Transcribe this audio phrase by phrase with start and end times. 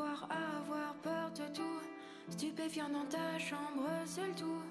[0.00, 1.80] Avoir, avoir peur de tout.
[2.30, 4.62] Stupéfiant dans ta chambre, seul tout.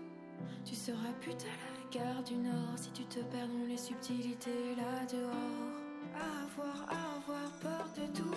[0.66, 5.06] Tu seras putain la gare du Nord si tu te perds dans les subtilités là
[5.12, 5.70] dehors.
[6.16, 8.34] Avoir, avoir peur de tout.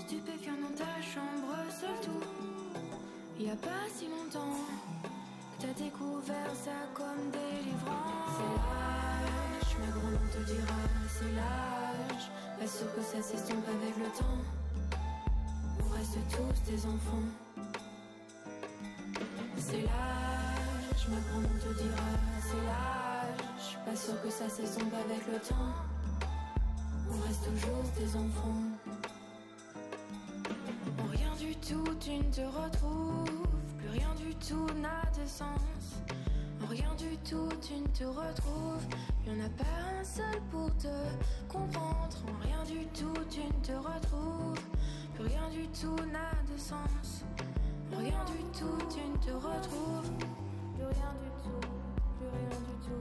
[0.00, 3.42] Stupéfiant dans ta chambre, seul tout.
[3.42, 4.60] Y a pas si longtemps
[5.02, 8.36] que t'as découvert ça comme délivrance.
[8.36, 10.76] C'est l'âge, ma grand-mère te dira,
[11.08, 12.30] c'est l'âge.
[12.58, 14.55] Pas que ça s'estompe avec le temps.
[16.30, 17.22] Tous des enfants.
[19.56, 23.78] C'est l'âge, ma grand-mère te dira, c'est l'âge.
[23.84, 25.72] Pas sûr que ça s'estompe avec le temps.
[27.10, 28.62] On reste toujours des enfants.
[30.98, 33.46] En rien du tout, tu ne te retrouves.
[33.78, 36.00] Plus rien du tout n'a de sens.
[36.64, 38.84] En rien du tout, tu ne te retrouves.
[39.26, 40.88] Y en a pas un seul pour te
[41.48, 42.16] comprendre.
[42.28, 44.58] En rien du tout, tu ne te retrouves.
[45.16, 47.24] Plus rien du tout n'a de sens.
[47.90, 50.10] En rien du tout, tu ne te retrouves.
[50.74, 51.60] Plus rien du tout,
[52.18, 53.00] plus rien du tout.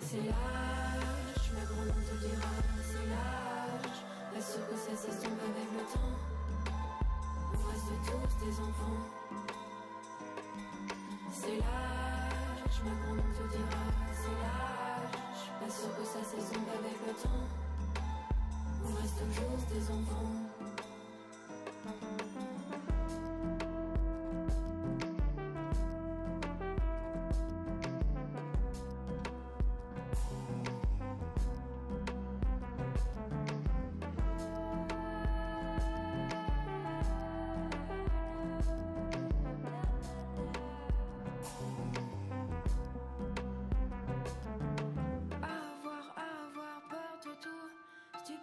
[0.00, 0.57] C'est l'âge,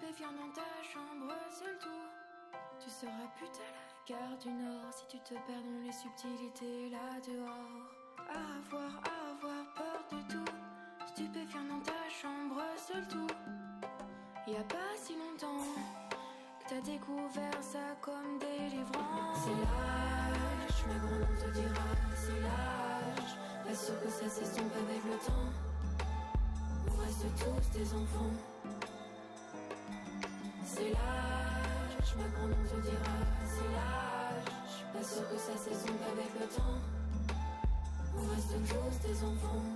[0.06, 2.60] Stupéfiant dans ta chambre, seul tout.
[2.80, 7.20] Tu seras putain la gare du Nord si tu te perds dans les subtilités là
[7.26, 7.90] dehors.
[8.30, 9.02] Avoir,
[9.32, 10.52] avoir peur de tout.
[11.08, 13.34] Stupéfiant dans ta chambre, seul tout.
[14.48, 15.74] Y a pas si longtemps
[16.12, 19.40] que t'as découvert ça comme délivrance.
[19.44, 23.38] C'est l'âge, ma grand-mère te dira, c'est l'âge.
[23.66, 25.50] Pas sûr que ça s'estompe avec le temps.
[26.92, 28.55] On reste tous des enfants?
[30.96, 34.86] L'âge, ma grand-mère te dira, c'est l'âge.
[34.94, 36.80] Pas sûr que ça s'estompe avec le temps.
[38.18, 39.75] On reste tous des enfants.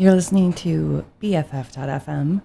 [0.00, 2.40] You're listening to BFF.FM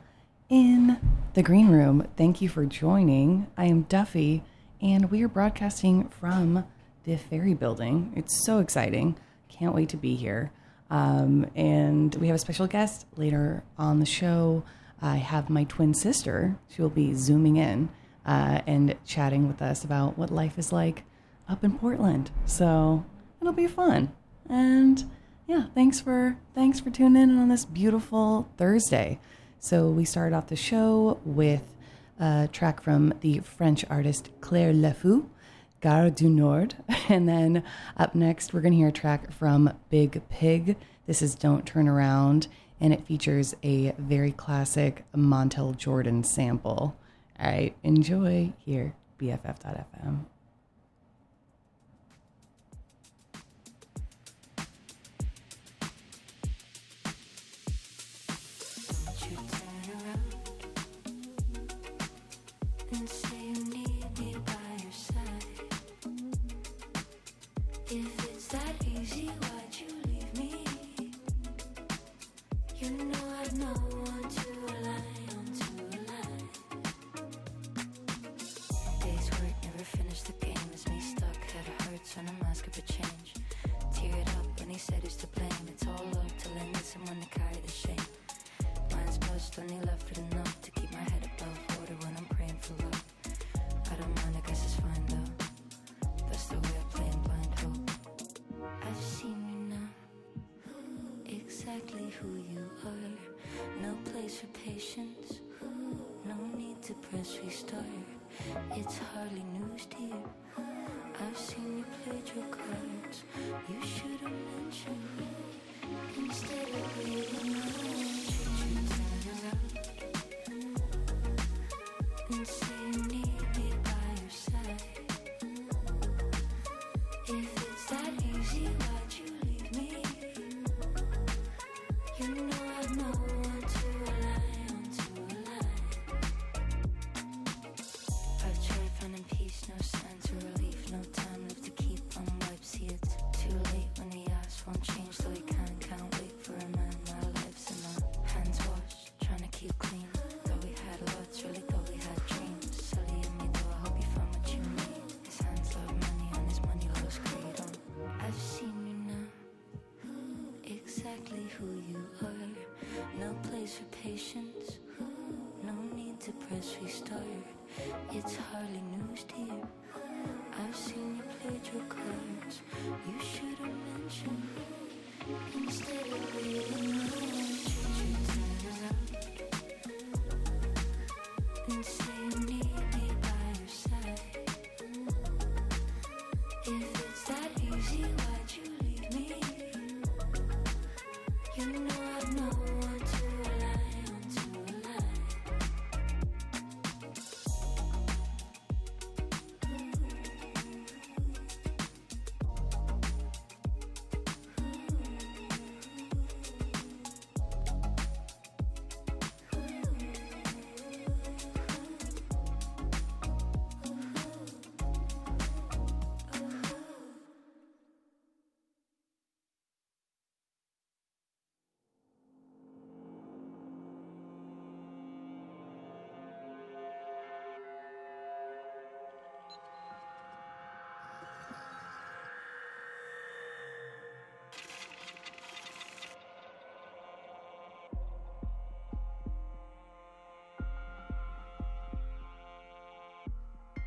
[0.50, 0.98] in
[1.36, 2.06] the green room.
[2.18, 3.48] Thank you for joining.
[3.58, 4.44] I am Duffy,
[4.82, 6.66] and we are broadcasting from
[7.06, 8.12] the Ferry Building.
[8.14, 9.16] It's so exciting.
[9.48, 10.52] Can't wait to be here.
[10.90, 14.66] Um, and we have a special guest later on the show.
[15.02, 16.58] I have my twin sister.
[16.68, 17.88] She will be zooming in
[18.26, 21.04] uh, and chatting with us about what life is like
[21.48, 22.32] up in Portland.
[22.46, 23.06] So
[23.40, 24.12] it'll be fun.
[24.50, 25.06] And
[25.48, 29.20] yeah, thanks for thanks for tuning in on this beautiful Thursday.
[29.60, 31.64] So we started off the show with
[32.20, 35.26] a track from the French artist Claire Laffut,
[35.82, 36.76] Gare du Nord,
[37.10, 37.64] and then
[37.98, 40.76] up next we're gonna hear a track from Biig Piig.
[41.06, 42.48] This is Don't Turn Around,
[42.82, 46.98] and it features a very classic Montel Jordan sample.
[47.40, 50.26] All right, enjoy here, BFF.fm.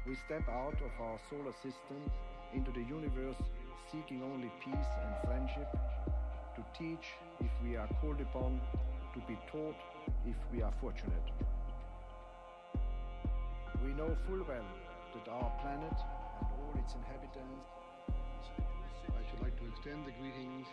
[0.08, 2.00] we step out of our solar system
[2.54, 3.36] into the universe
[3.92, 5.68] seeking only peace and friendship,
[6.56, 8.60] to teach if we are called upon,
[9.12, 9.76] to be taught
[10.26, 11.28] if we are fortunate.
[13.84, 14.68] We know full well
[15.14, 15.96] that our planet
[16.40, 17.68] and all its inhabitants.
[18.08, 20.66] I should like to extend the greetings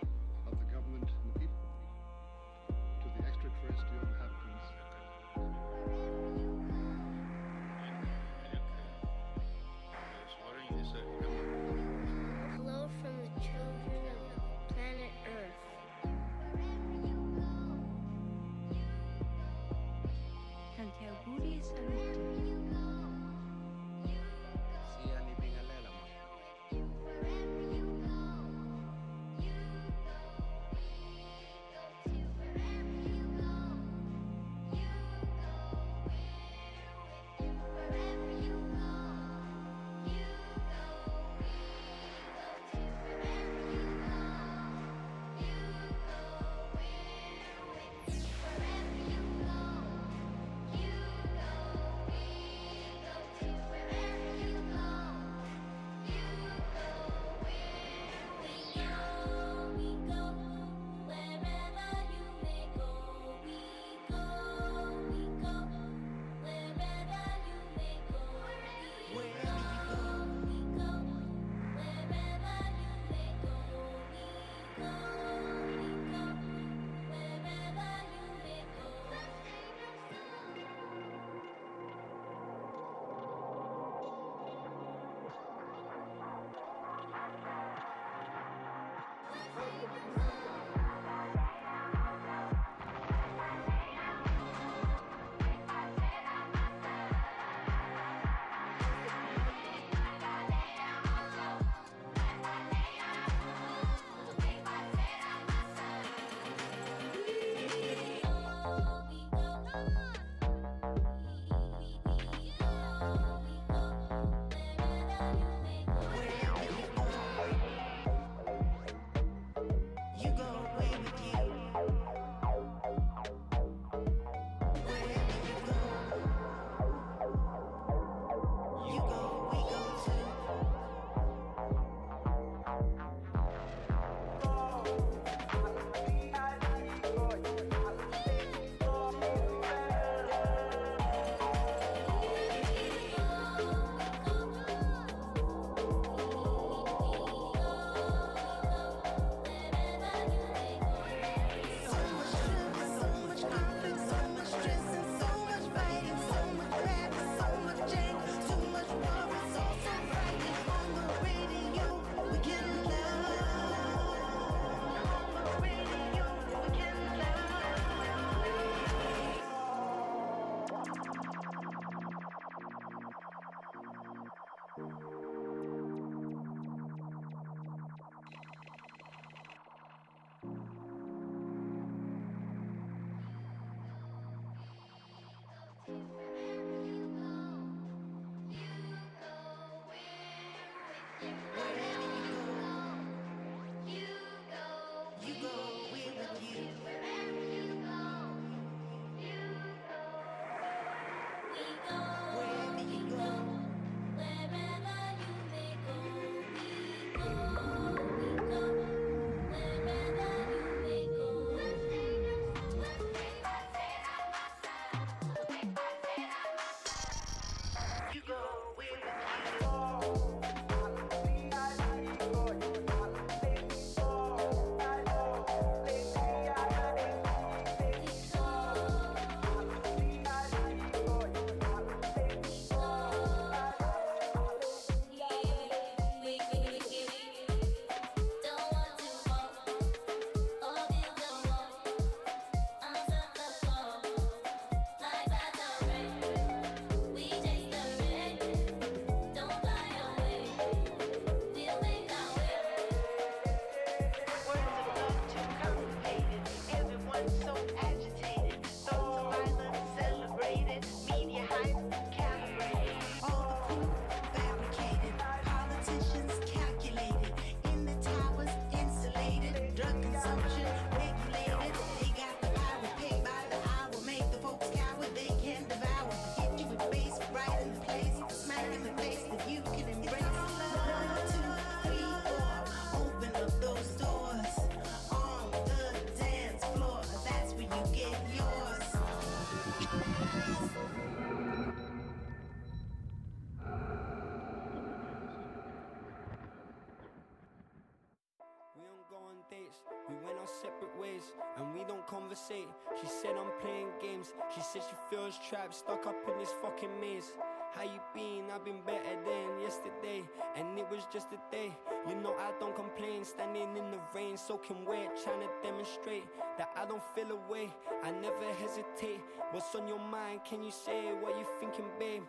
[301.88, 302.68] don't conversate.
[303.00, 304.34] She said I'm playing games.
[304.54, 307.32] She said she feels trapped, stuck up in this fucking maze.
[307.74, 308.46] How you been?
[308.54, 310.24] I've been better than yesterday,
[310.56, 311.76] and it was just a day.
[312.08, 316.24] You know I don't complain, standing in the rain, soaking wet, trying to demonstrate
[316.58, 317.74] that I don't feel away.
[318.04, 319.20] I never hesitate.
[319.52, 320.42] What's on your mind?
[320.48, 322.24] Can you say what you thinking, babe?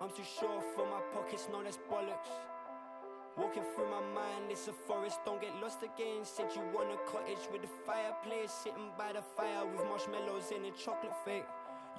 [0.00, 2.55] I'm too sure for my pockets, no, that's bollocks.
[3.36, 6.24] Walking through my mind, it's a forest, don't get lost again.
[6.24, 10.64] Said you want a cottage with a fireplace, sitting by the fire with marshmallows in
[10.64, 11.44] a chocolate fake.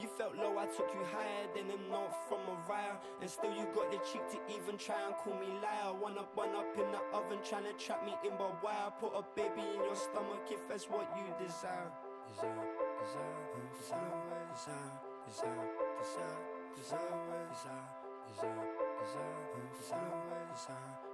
[0.02, 2.98] You felt low, I took you higher than a note from Mariah.
[3.22, 5.94] And still you got the cheek to even try and call me liar.
[5.94, 8.74] One up, one up in the oven, trying to trap me in, why?
[8.74, 11.94] I put a baby in your stomach if that's what you desire,
[12.34, 12.66] desire,
[12.98, 13.46] desire,
[13.78, 14.90] desire, desire,
[15.30, 15.70] desire,
[16.02, 16.42] desire,
[16.78, 17.14] desire,
[17.46, 17.86] desire,
[18.26, 18.66] desire,
[18.98, 21.07] desire, desire, desire.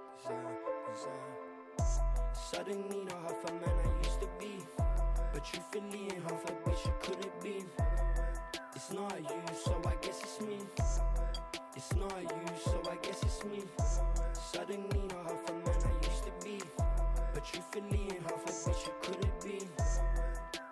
[2.34, 4.64] Suddenly not half a man I used to be,
[5.32, 7.64] but truthfully ain't half a bitch you couldn't be.
[8.76, 10.58] It's not you, so I guess it's me.
[11.76, 13.64] It's not you, so I guess it's me.
[14.32, 16.60] Suddenly not half a man I used to be,
[17.32, 19.58] but truthfully ain't half a bitch you couldn't be.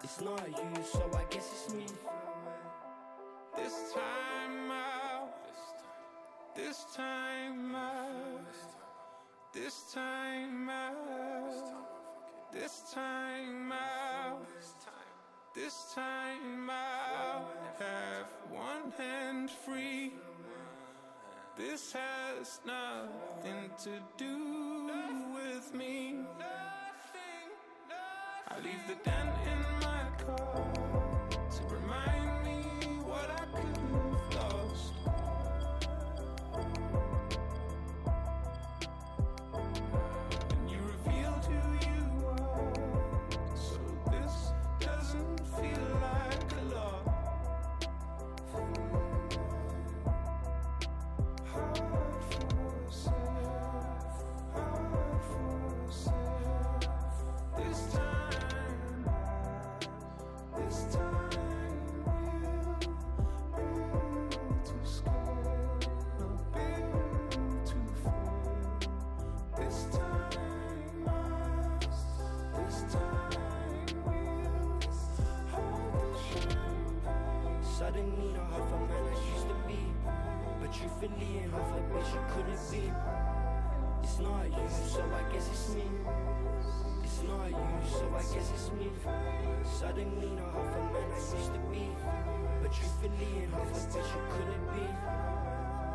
[0.04, 1.86] It's not you, so I guess it's me.
[3.56, 5.34] This time out,
[6.54, 8.41] this time out,
[9.52, 11.72] this time out,
[12.52, 14.46] this time out,
[15.54, 17.54] this time out.
[17.78, 20.14] Have one hand free.
[21.56, 24.90] This has nothing to do
[25.34, 26.20] with me.
[28.48, 30.91] I leave the dent in my car
[81.02, 82.92] truthfully ain't half a bitch you couldn't be.
[84.04, 85.82] It's not you, so I guess it's me.
[87.02, 88.88] It's not you, so I guess it's me.
[89.64, 91.88] Suddenly not half a man I used to be,
[92.62, 94.86] but truthfully ain't half a bitch you couldn't be.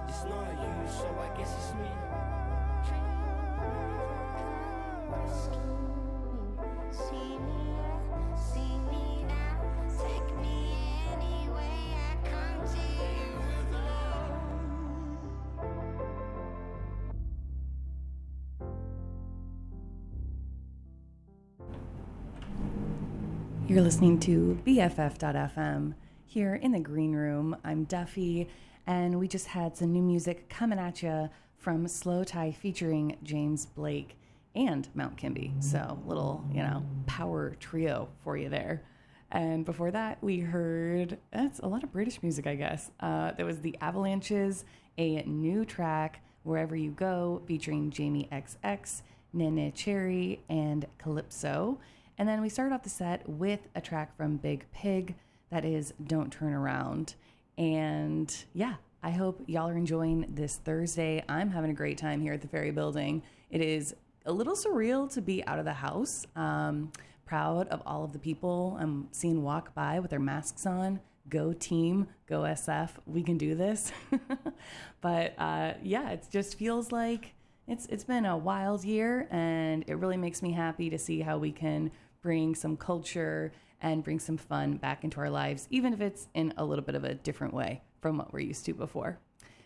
[0.10, 2.07] It's not you, so I guess it's me.
[23.68, 25.94] You're listening to BFF.FM
[26.26, 27.54] here in the green room.
[27.66, 28.48] I'm Duffy,
[28.88, 34.18] and we just had some new music coming at you from slowthai featuring James Blake
[34.56, 35.54] and Mount Kimbie.
[35.60, 38.84] So, little, you know, power trio for you there.
[39.32, 42.90] And before that, we heard that's a lot of British music, I guess.
[43.02, 44.64] Uh, there was the Avalanches,
[44.98, 49.02] a new track, Wherever You Go, featuring Jamie XX,
[49.36, 51.80] Neneh Cherry, and Calypso.
[52.18, 55.14] And then we started off the set with a track from Biig Piig
[55.52, 57.16] that is Don't Turn Around.
[57.58, 61.24] And yeah, I hope y'all are enjoying this Thursday.
[61.30, 63.22] I'm having a great time here at the Ferry Building.
[63.52, 66.26] It is a little surreal to be out of the house.
[66.36, 66.92] Um,
[67.26, 71.00] proud of all of the people I'm seeing walk by with their masks on.
[71.30, 72.92] Go team, go SF.
[73.06, 73.92] We can do this.
[75.02, 77.34] but uh, yeah, it just feels like
[77.68, 81.38] it's it's been a wild year, and it really makes me happy to see how
[81.38, 83.52] we can bring some culture
[83.82, 86.96] and bring some fun back into our lives, even if it's in a little bit
[86.96, 89.20] of a different way from what we're used to before.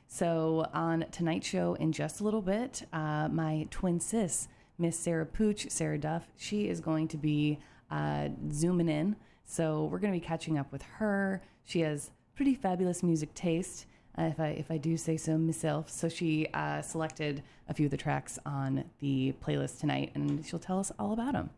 [0.08, 5.26] So, on tonight's show, in just a little bit, uh, my twin sis, Miss Sarah
[5.26, 7.60] Pooch, Sarah Duff, she is going to be
[7.90, 9.16] uh, zooming in.
[9.46, 11.42] So, we're going to be catching up with her.
[11.64, 13.86] She has pretty fabulous music taste,
[14.18, 15.90] uh, if I if I do say so myself.
[15.90, 20.60] So, she uh, selected a few of the tracks on the playlist tonight, and she'll
[20.60, 21.52] tell us all about them.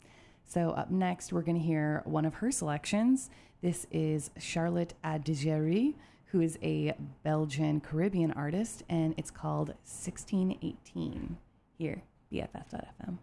[0.46, 3.30] So, up next, we're going to hear one of her selections.
[3.62, 11.38] This is Charlotte Adigéry, who is a Belgian Caribbean artist, and it's called 1618.
[11.78, 13.18] Here, BFF.fm.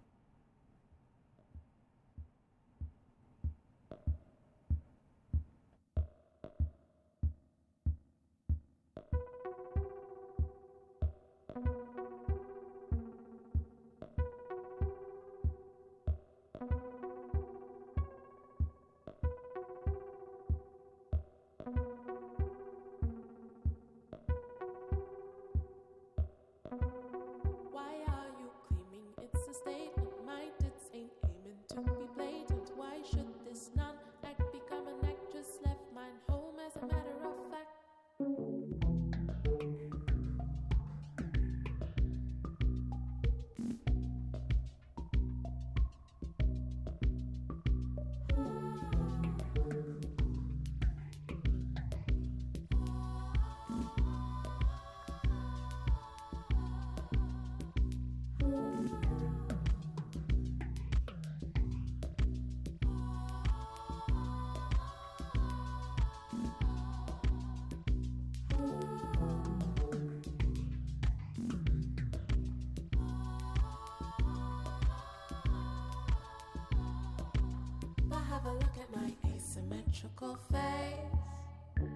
[80.01, 81.91] asymmetrical face.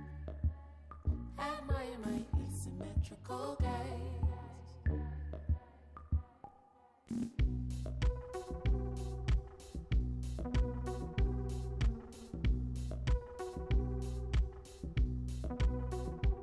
[1.39, 3.71] Admire my asymmetrical gaze.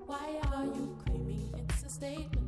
[0.07, 2.40] Why are you claiming it's a statement?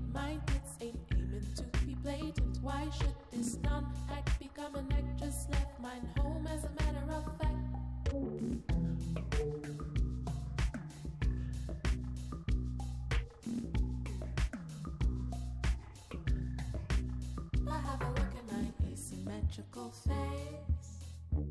[19.53, 21.43] Asymmetrical face.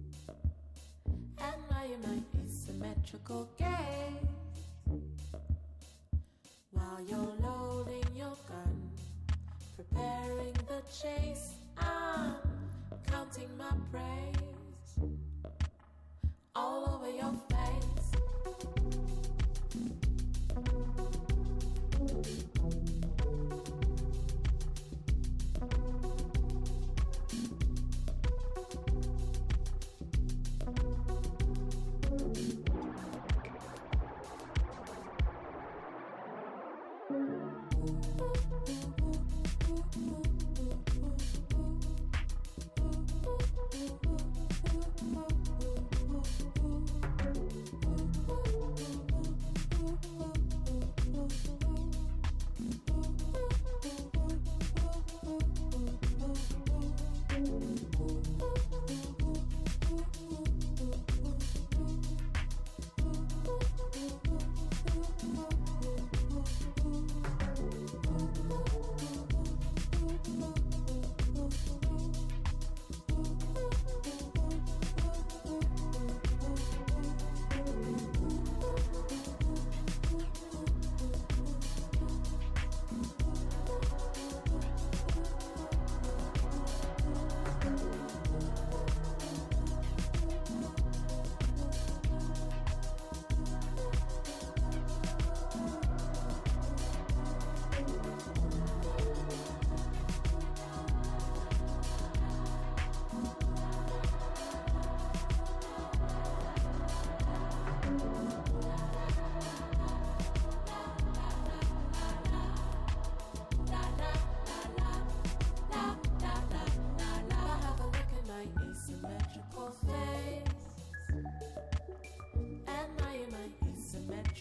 [1.38, 3.69] Admire my asymmetrical gaze.
[6.73, 8.91] While you're loading your gun,
[9.77, 12.35] preparing the chase, I'm
[13.07, 14.32] counting my praise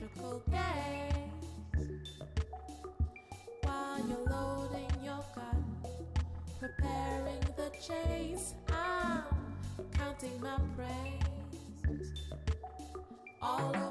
[0.02, 2.10] asymmetrical gaze.
[3.64, 5.66] While you're loading your gun,
[6.60, 9.24] preparing the chase, I'm
[9.94, 12.12] counting my praise
[13.42, 13.91] all over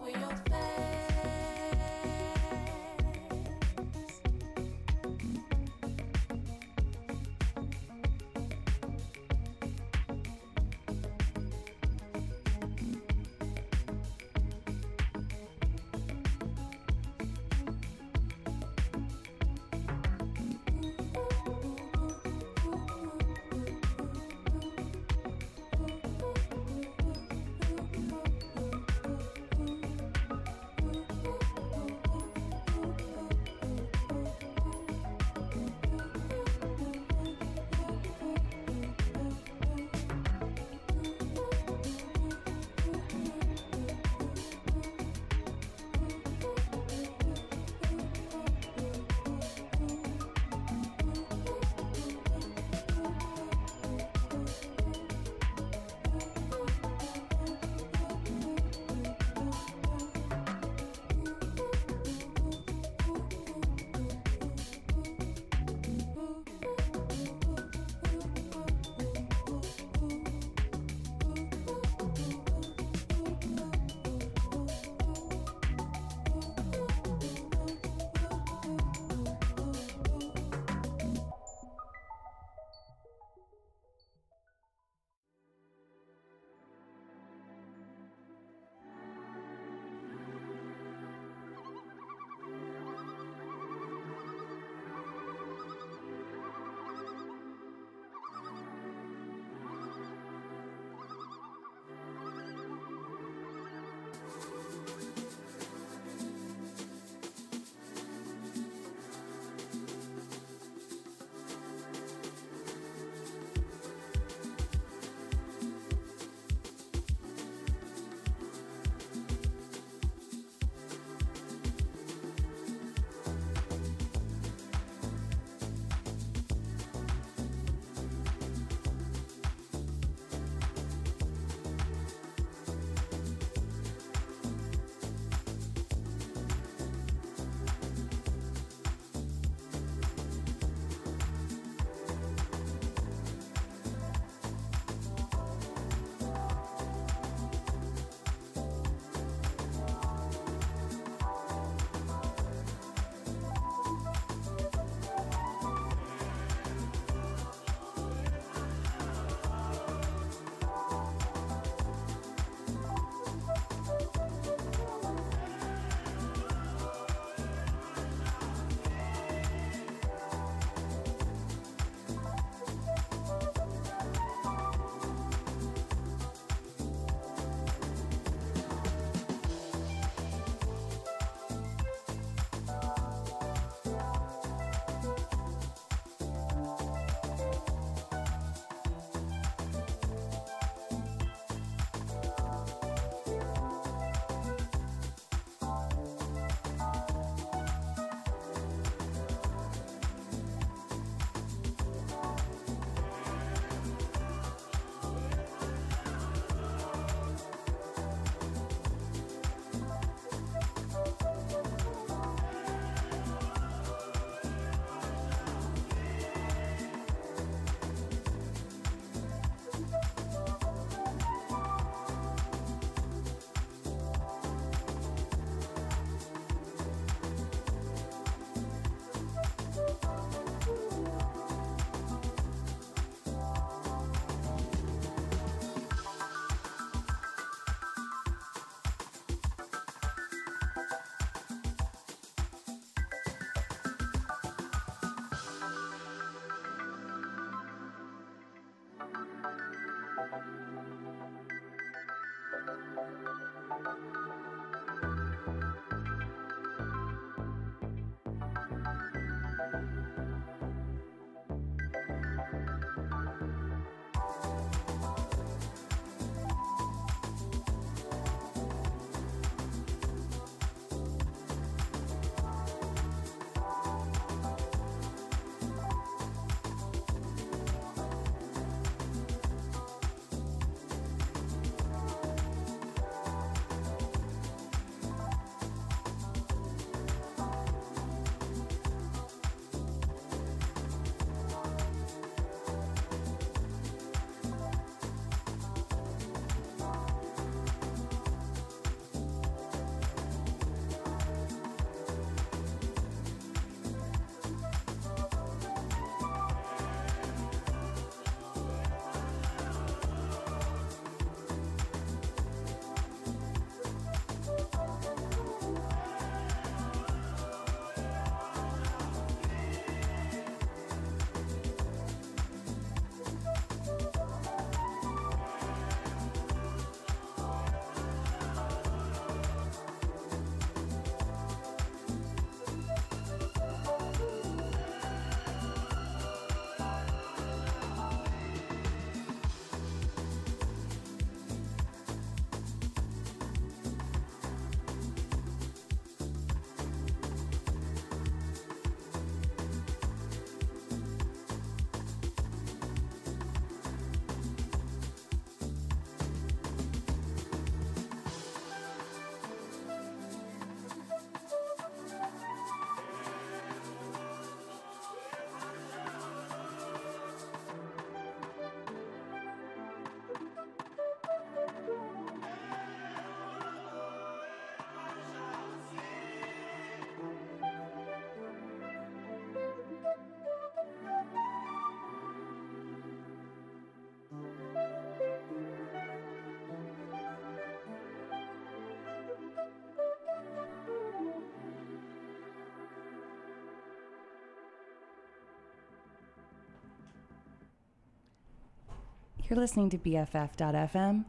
[399.51, 401.25] You're listening to BFF.FM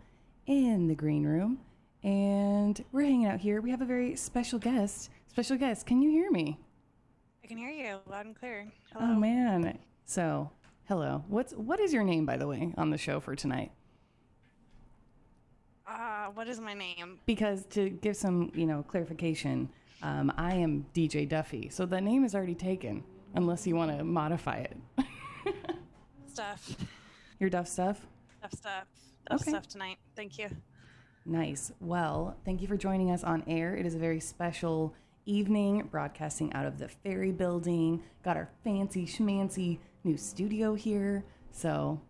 [0.45, 1.57] in the green room,
[2.03, 3.62] and we're hanging out here.
[3.62, 5.10] We have a very special guest.
[5.29, 6.60] Special guest, can you hear me?
[7.43, 8.67] I can hear you loud and clear.
[8.93, 9.07] Hello.
[9.10, 9.79] Oh man.
[10.05, 10.51] So,
[10.88, 11.23] hello.
[11.29, 13.71] What's what is your name by the way on the show for tonight?
[15.88, 17.17] Uh, what is my name?
[17.25, 19.67] Because to give some, you know, clarification,
[20.03, 21.69] um, I am DJ Duffy.
[21.69, 23.03] So the name is already taken
[23.34, 24.77] unless you want to modify it.
[26.27, 26.75] Stuff.
[27.39, 28.05] Your Duff stuff?
[28.51, 28.87] Stuff, stuff.
[29.25, 29.51] Stuff, Okay.
[29.51, 29.97] stuff tonight.
[30.15, 30.49] Thank you.
[31.25, 31.71] Nice.
[31.79, 33.75] Well, thank you for joining us on air.
[33.75, 34.93] It is a very special
[35.25, 38.01] evening, broadcasting out of the Ferry Building.
[38.23, 41.23] Got our fancy schmancy new studio here.
[41.51, 42.01] So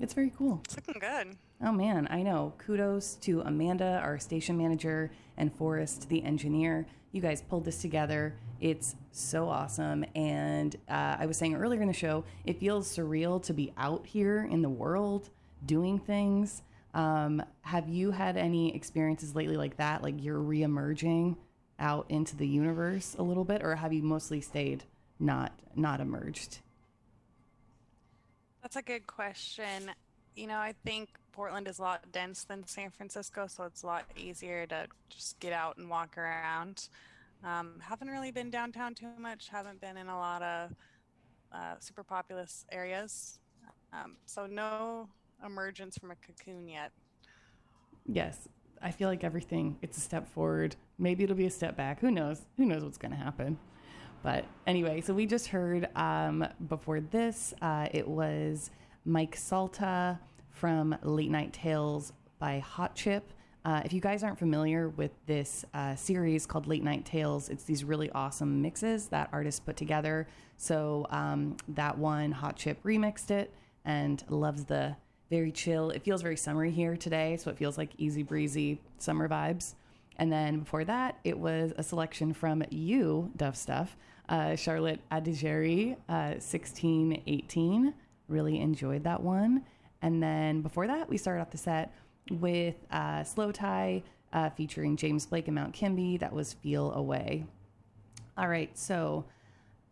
[0.00, 0.60] it's very cool.
[0.64, 1.36] It's looking good.
[1.62, 2.54] Oh man, I know.
[2.58, 6.86] Kudos to Amanda, our station manager, and Forrest, the engineer.
[7.12, 8.34] You guys pulled this together.
[8.60, 10.04] It's so awesome.
[10.14, 14.04] And uh, I was saying earlier in the show, it feels surreal to be out
[14.06, 15.30] here in the world
[15.64, 16.62] doing things.
[16.94, 20.02] Um, have you had any experiences lately like that?
[20.02, 21.36] Like you're reemerging
[21.78, 24.84] out into the universe a little bit, or have you mostly stayed
[25.18, 26.58] not not emerged?
[28.62, 29.90] That's a good question.
[30.34, 33.86] You know, I think Portland is a lot dense than San Francisco, so it's a
[33.86, 36.88] lot easier to just get out and walk around.
[37.44, 39.48] Um, haven't really been downtown too much.
[39.48, 40.74] Haven't been in a lot of
[41.52, 43.38] uh, super populous areas.
[43.92, 45.08] Um, so no
[45.44, 46.92] emergence from a cocoon yet.
[48.06, 48.48] Yes,
[48.82, 50.76] I feel like everything it's a step forward.
[50.98, 52.00] Maybe it'll be a step back.
[52.00, 52.42] Who knows?
[52.56, 53.58] Who knows what's going to happen?
[54.22, 58.70] But anyway, so we just heard um, before this, uh, it was
[59.04, 60.18] Mike Salta
[60.50, 63.32] from Late Night Tales by Hot Chip.
[63.64, 67.64] Uh, if you guys aren't familiar with this uh, series called Late Night Tales, it's
[67.64, 70.26] these really awesome mixes that artists put together.
[70.56, 73.52] So um, that one, Hot Chip remixed it
[73.84, 74.96] and loves the
[75.30, 75.90] very chill.
[75.90, 79.74] It feels very summery here today, so it feels like easy breezy summer vibes.
[80.16, 83.96] And then before that, it was a selection from you, Duff Stuff,
[84.28, 87.94] uh, Charlotte Adigéry, uh, 1618.
[88.28, 89.64] Really enjoyed that one.
[90.02, 91.94] And then before that, we started off the set
[92.30, 96.18] with uh, slowthai uh, featuring James Blake and Mount Kimbie.
[96.18, 97.46] That was Feel Away.
[98.36, 99.24] All right, so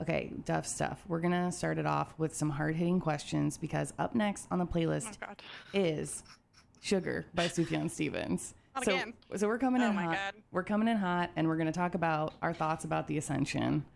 [0.01, 1.03] okay, Duff Stuff.
[1.09, 4.67] We're gonna start it off with some hard hitting questions because up next on the
[4.67, 5.33] playlist Oh,
[5.75, 6.23] is
[6.81, 8.55] Sugar by Sufjan Stevens.
[8.75, 9.15] Not so, again.
[9.37, 10.15] so we're coming Oh in hot.
[10.15, 10.35] God.
[10.53, 13.87] We're coming in hot, and we're going to talk about our thoughts about the Ascension.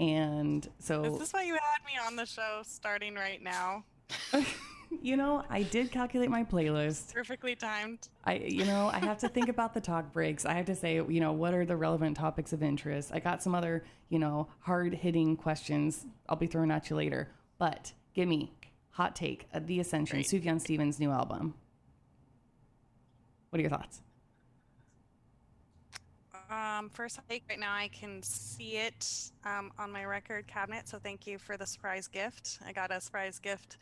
[0.00, 3.84] And so, Is this why you had me on the show starting right now?
[5.02, 7.12] you know, I did calculate my playlist.
[7.14, 8.08] Perfectly timed.
[8.24, 10.44] I, you know, I have to think about the talk breaks.
[10.44, 13.10] I have to say, you know, what are the relevant topics of interest?
[13.12, 17.28] I got some other, you know, hard hitting questions I'll be throwing at you later.
[17.58, 18.52] But give me
[18.90, 20.26] hot take of the Ascension, Great.
[20.26, 21.54] Sufjan Stevens' new album.
[23.50, 24.00] What are your thoughts?
[26.50, 30.88] Um, first take right now, I can see it um, on my record cabinet.
[30.88, 32.60] So thank you for the surprise gift.
[32.64, 33.78] I got a surprise gift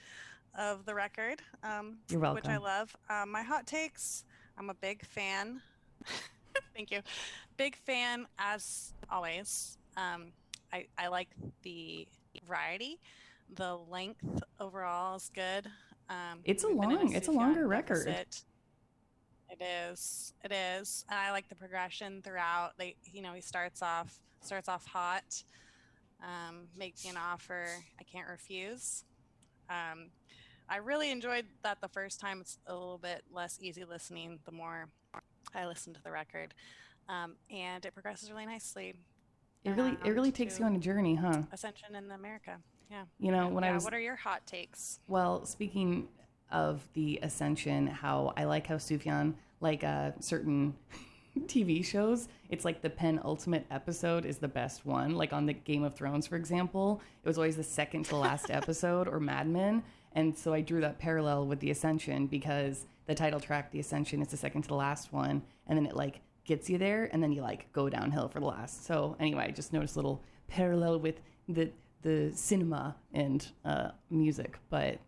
[0.59, 2.95] of the record, um, You're which I love.
[3.09, 4.25] Um, my hot takes.
[4.59, 5.61] I'm a big fan.
[6.75, 7.01] thank you.
[7.57, 9.79] Big fan as always.
[9.97, 10.33] Um,
[10.73, 11.29] I, I like
[11.63, 12.07] the
[12.47, 12.99] variety.
[13.55, 15.67] The length overall is good.
[16.09, 18.07] Um, It's a we've been in long- it's a longer record.
[18.07, 18.43] deficit.
[19.51, 20.33] It is.
[20.45, 21.05] It is.
[21.11, 22.73] And I like the progression throughout.
[22.79, 25.43] They, you know, he starts off starts off hot.
[26.23, 27.67] Um, makes me an offer
[28.01, 29.05] I can't refuse.
[29.69, 30.09] Um,
[30.69, 32.41] I really enjoyed that the first time.
[32.41, 34.89] It's a little bit less easy listening the more
[35.55, 36.55] I listen to the record,
[37.09, 38.95] um, and it progresses really nicely.
[39.65, 41.43] It really, it um, really takes you on a journey, huh?
[41.53, 42.59] Ascension in America.
[42.91, 43.05] Yeah.
[43.19, 43.75] You know, when I yeah.
[43.75, 45.01] was What are your hot takes?
[45.09, 46.09] Well, speaking
[46.51, 50.75] of the Ascension, how I like how Sufjan, like uh, certain
[51.47, 55.17] TV shows, it's like the penultimate episode is the best one.
[55.17, 58.51] Like on the Game of Thrones, for example, it was always the second to last
[58.51, 59.83] episode, or Mad Men.
[60.15, 64.23] And so I drew that parallel with the Ascension because the title track, The Ascension,
[64.23, 67.23] is the second to the last one, and then it like gets you there, and
[67.23, 68.87] then you like go downhill for the last.
[68.87, 71.71] So anyway, I just noticed a little parallel with the
[72.03, 74.99] the cinema and uh, music, but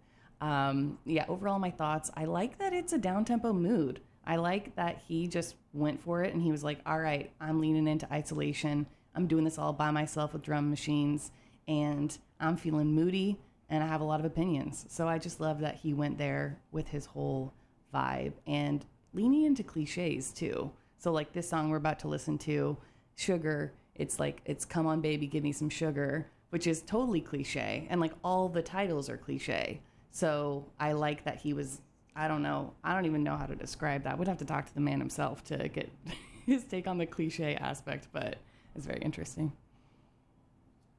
[0.40, 2.10] um, yeah, overall, my thoughts.
[2.16, 4.00] I like that it's a down tempo mood.
[4.26, 7.60] I like that he just went for it and he was like, all right, I'm
[7.60, 8.86] leaning into isolation.
[9.14, 11.30] I'm doing this all by myself with drum machines
[11.68, 13.38] and I'm feeling moody
[13.74, 14.86] and I have a lot of opinions.
[14.88, 17.52] So I just love that he went there with his whole
[17.92, 20.70] vibe and leaning into cliches too.
[20.98, 22.76] So, like this song we're about to listen to,
[23.16, 27.86] Sugar, it's like, it's Come On Baby, Give Me Some Sugar, which is totally cliche.
[27.90, 29.80] And like all the titles are cliche.
[30.12, 31.80] So I like that he was
[32.16, 32.72] I don't know.
[32.84, 34.18] I don't even know how to describe that.
[34.18, 35.90] We'd have to talk to the man himself to get
[36.46, 38.36] his take on the cliche aspect, but
[38.76, 39.52] it's very interesting.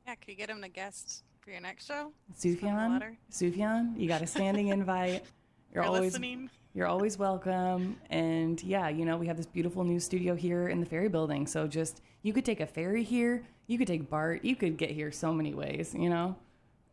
[0.05, 2.11] Yeah, could you get him to guest for your next show?
[2.35, 3.15] Sufjan.
[3.31, 5.23] Sufjan, you got a standing invite.
[5.73, 6.49] You're, You're always listening.
[6.73, 7.97] you're always welcome.
[8.09, 11.45] And yeah, you know we have this beautiful new studio here in the Ferry Building.
[11.47, 13.43] So just you could take a ferry here.
[13.67, 14.45] You could take BART.
[14.45, 15.93] You could get here so many ways.
[15.93, 16.37] You know,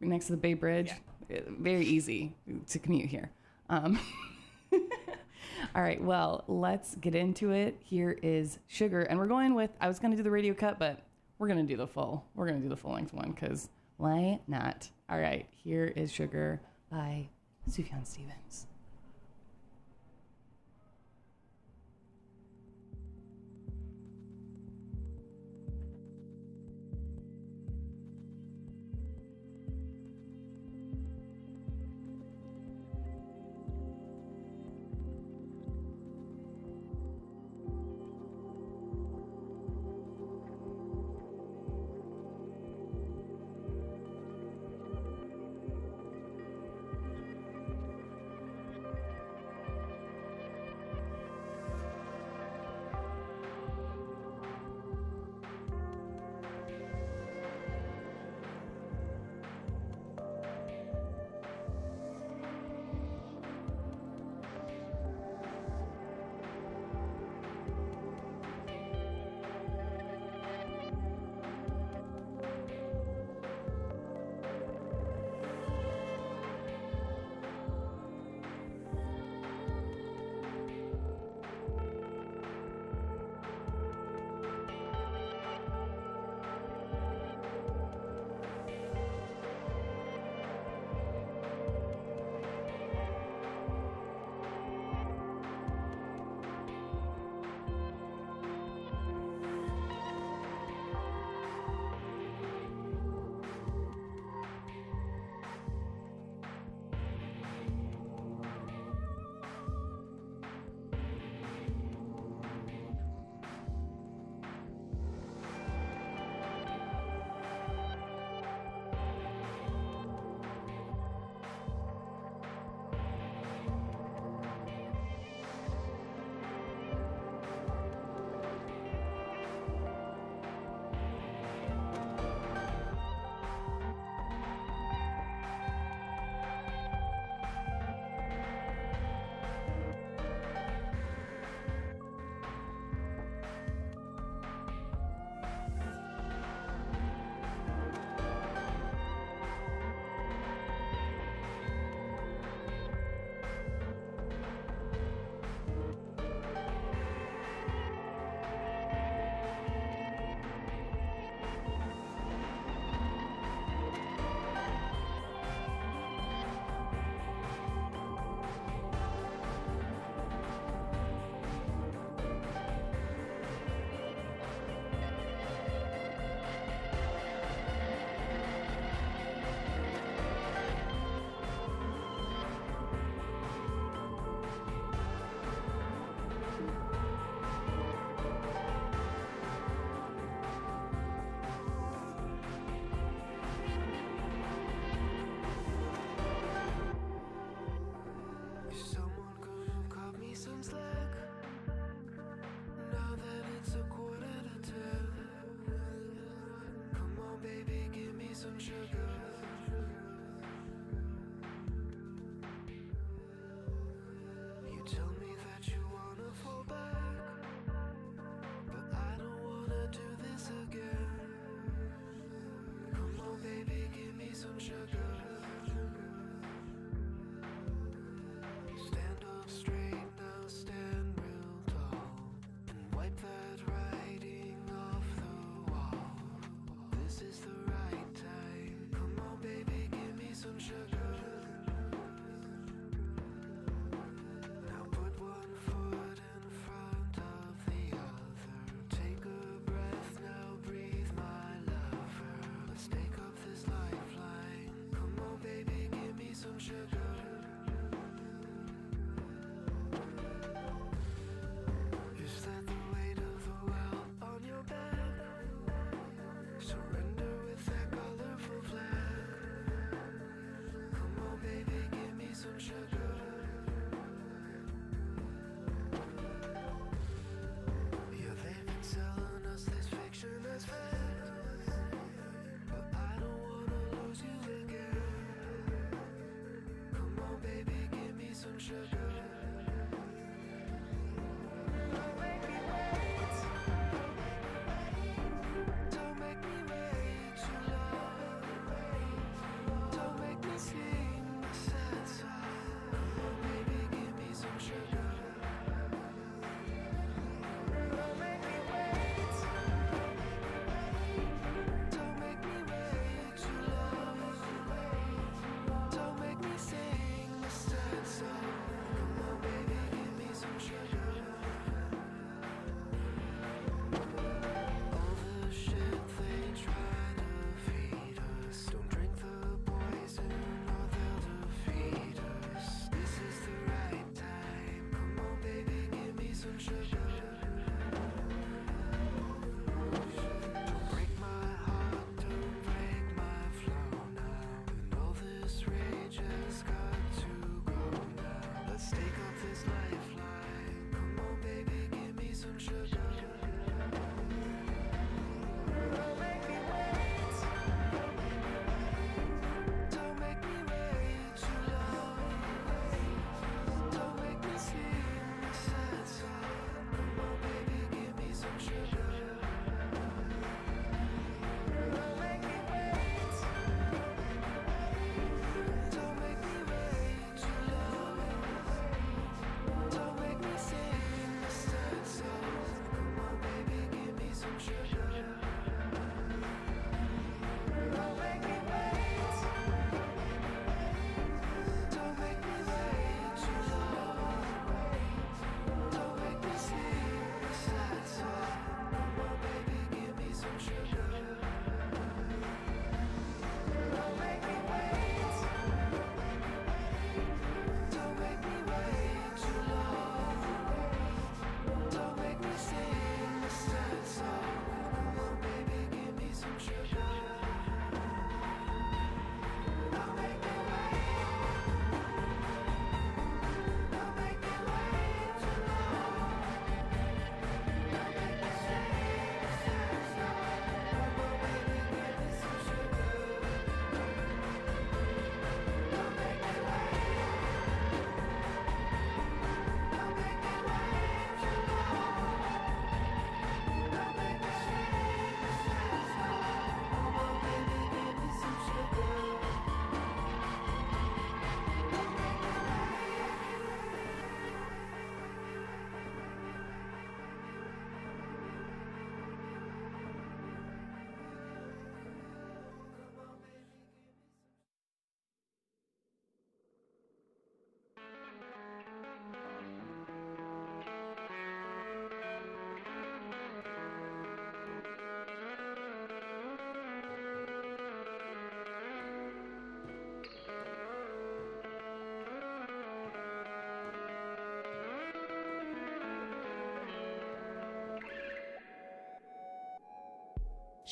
[0.00, 0.90] next to the Bay Bridge,
[1.32, 2.32] Uh, very easy
[2.68, 3.30] to commute here.
[3.68, 4.00] Um,
[4.72, 7.76] all right, well, let's get into it.
[7.78, 9.70] Here is Sugar, and we're going with.
[9.80, 10.98] I was going to do the radio cut, but
[11.38, 12.24] we're going to do the full.
[12.34, 13.68] We're going to do the full length one because
[14.02, 14.88] why not?
[15.08, 17.28] All right, here is Sugar by
[17.70, 18.66] Sufjan Stevens.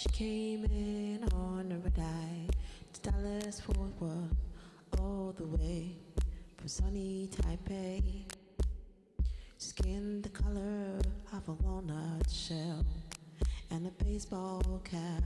[0.00, 2.48] She came in on a red eye
[2.94, 4.34] to Dallas Fort Worth,
[4.98, 5.98] all the way
[6.56, 8.24] from sunny Taipei.
[9.58, 11.02] Skin the color
[11.34, 12.86] of a walnut shell
[13.70, 15.22] and a baseball cap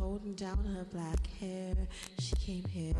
[0.00, 1.76] holding down her black hair.
[2.18, 2.96] She came here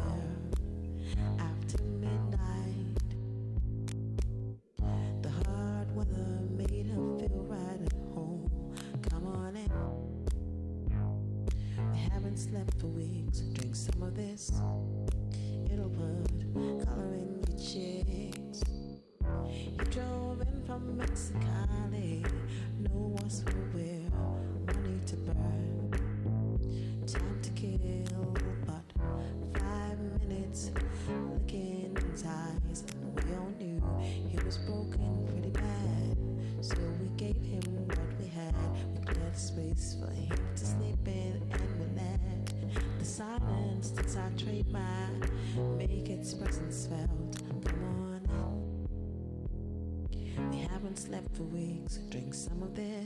[1.40, 2.97] after midnight.
[51.38, 51.98] For weeks.
[52.10, 52.97] Drink some of this.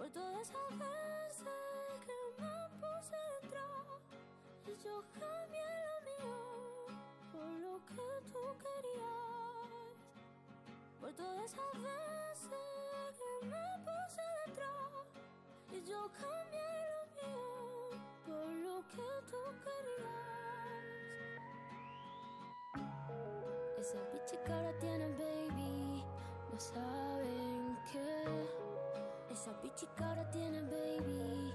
[0.00, 1.44] Por todas esas veces
[2.06, 3.64] que me puse dentro
[4.66, 6.40] y yo cambié lo mío
[7.30, 9.92] por lo que tú querías.
[10.98, 14.72] Por todas esas veces que me puse dentro
[15.70, 17.50] y yo cambié lo mío
[18.24, 20.32] por lo que tú querías.
[23.78, 26.02] Esa bicha ahora tiene baby,
[26.50, 27.59] no saben qué.
[29.40, 29.52] Esa
[30.04, 31.54] ahora tiene baby,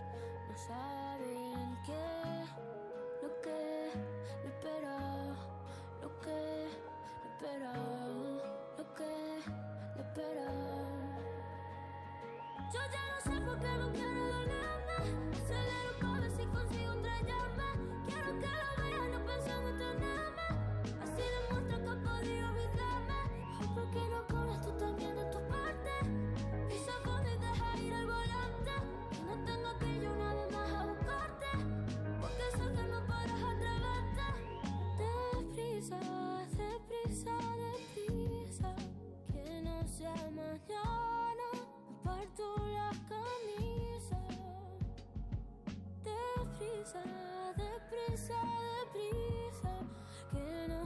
[0.49, 2.45] no saben qué.
[3.21, 3.91] Lo que
[4.41, 5.35] me espera,
[6.01, 6.67] lo que
[7.21, 7.73] me espera,
[8.75, 9.11] lo que
[9.93, 10.51] me espera.
[12.73, 14.97] Yo ya no sé por qué no quiero dolerme.
[15.37, 17.69] Acelero para ver si consigo estrellarme.
[18.07, 20.47] Quiero que lo veas, no pensando en tenerme.
[21.03, 23.19] Así demuestra que podría olvidarme.
[23.61, 25.24] Ay, ¿por qué no pones tú también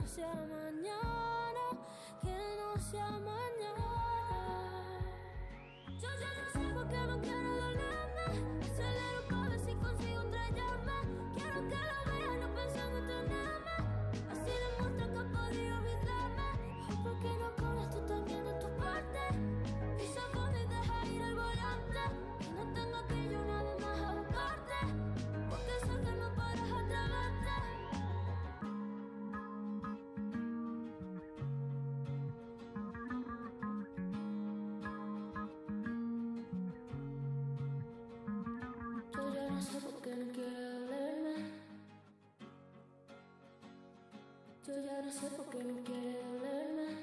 [0.00, 1.64] no sea mañana.
[2.22, 3.88] Que no sea mañana.
[6.00, 8.26] Yo ya no sé por qué no quiero dolerme.
[8.62, 10.98] Acelero para ver si consigo estrellarme.
[11.34, 11.99] Quiero que lo
[45.00, 46.94] Yo no sé por qué no quiere dolerme.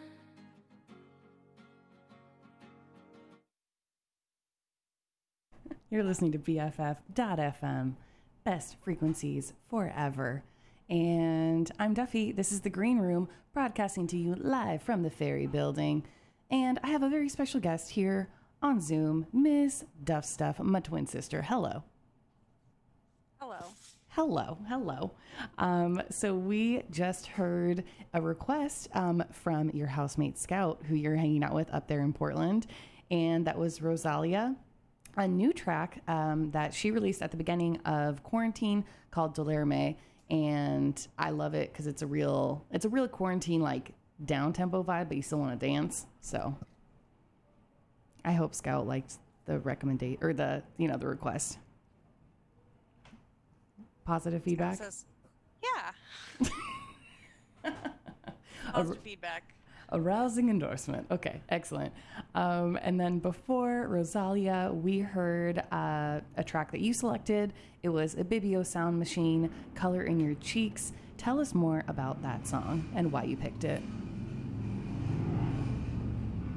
[5.89, 7.95] You're listening to BFF.FM,
[8.43, 10.43] best frequencies forever.
[10.91, 12.31] And I'm Duffy.
[12.31, 16.05] This is the Green Room, broadcasting to you live from the Ferry Building.
[16.51, 18.29] And I have a very special guest here
[18.61, 21.41] on Zoom, Miss Duff Stuff, my twin sister.
[21.41, 21.83] Hello.
[23.39, 23.57] Hello.
[24.17, 25.11] Hello, hello.
[25.59, 27.83] Um, so we just heard
[28.15, 32.13] a request um, from your housemate Scout, who you're hanging out with up there in
[32.13, 32.65] Portland,
[33.11, 34.55] and that was Rosalia,
[35.17, 39.95] a new track um, that she released at the beginning of quarantine called Dolerme,
[40.31, 43.91] and I love it because it's a real, it's a real quarantine like
[44.25, 46.07] down tempo vibe, but you still want to dance.
[46.21, 46.57] So
[48.25, 51.59] I hope Scout liked the recommendation or the you know the request.
[54.15, 54.77] Positive feedback.
[54.77, 55.05] Says,
[55.61, 55.91] yeah.
[58.71, 59.53] Positive feedback.
[59.89, 61.07] A rousing endorsement.
[61.11, 61.93] Okay, excellent.
[62.33, 67.51] Um, and then before Rosalia, we heard uh, a track that you selected.
[67.83, 70.93] It was Ibibio Sound Machine, Color in Your Cheeks.
[71.17, 73.81] Tell us more about that song and why you picked it.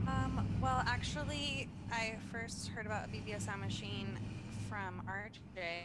[0.07, 4.16] Um, well, actually, I first heard about Ibibio Sound Machine
[4.68, 5.82] from RJ.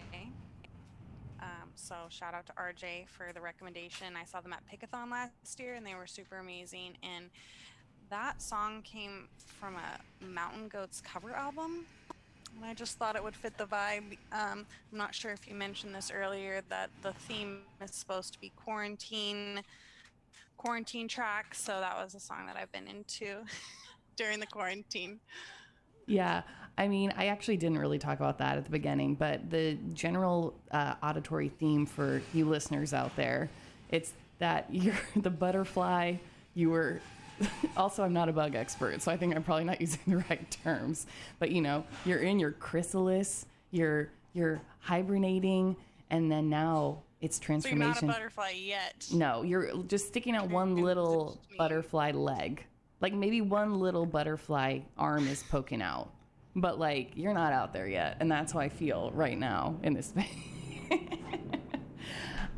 [1.75, 4.15] So shout out to RJ for the recommendation.
[4.15, 6.97] I saw them at Pickathon last year, and they were super amazing.
[7.03, 7.29] And
[8.09, 11.85] that song came from a Mountain Goats cover album.
[12.55, 14.17] And I just thought it would fit the vibe.
[14.31, 18.39] Um, I'm not sure if you mentioned this earlier that the theme is supposed to
[18.39, 19.61] be quarantine,
[20.57, 21.53] quarantine track.
[21.53, 23.43] So that was a song that I've been into
[24.15, 25.19] during the quarantine.
[26.07, 26.43] Yeah,
[26.77, 30.53] I mean, I actually didn't really talk about that at the beginning, but the general
[30.71, 33.49] uh, auditory theme for you listeners out there,
[33.91, 36.15] it's that you're the butterfly.
[36.53, 36.99] You were
[37.77, 40.57] also, I'm not a bug expert, so I think I'm probably not using the right
[40.63, 41.05] terms.
[41.39, 45.77] But you know, you're in your chrysalis, you're you're hibernating,
[46.09, 48.07] and then now it's So you're not a transformation.
[48.07, 49.07] butterfly yet.
[49.13, 52.65] No, you're just sticking out one little butterfly leg.
[53.01, 56.09] Like maybe one little butterfly arm is poking out.
[56.55, 58.17] But like you're not out there yet.
[58.19, 60.25] And that's how I feel right now in this space.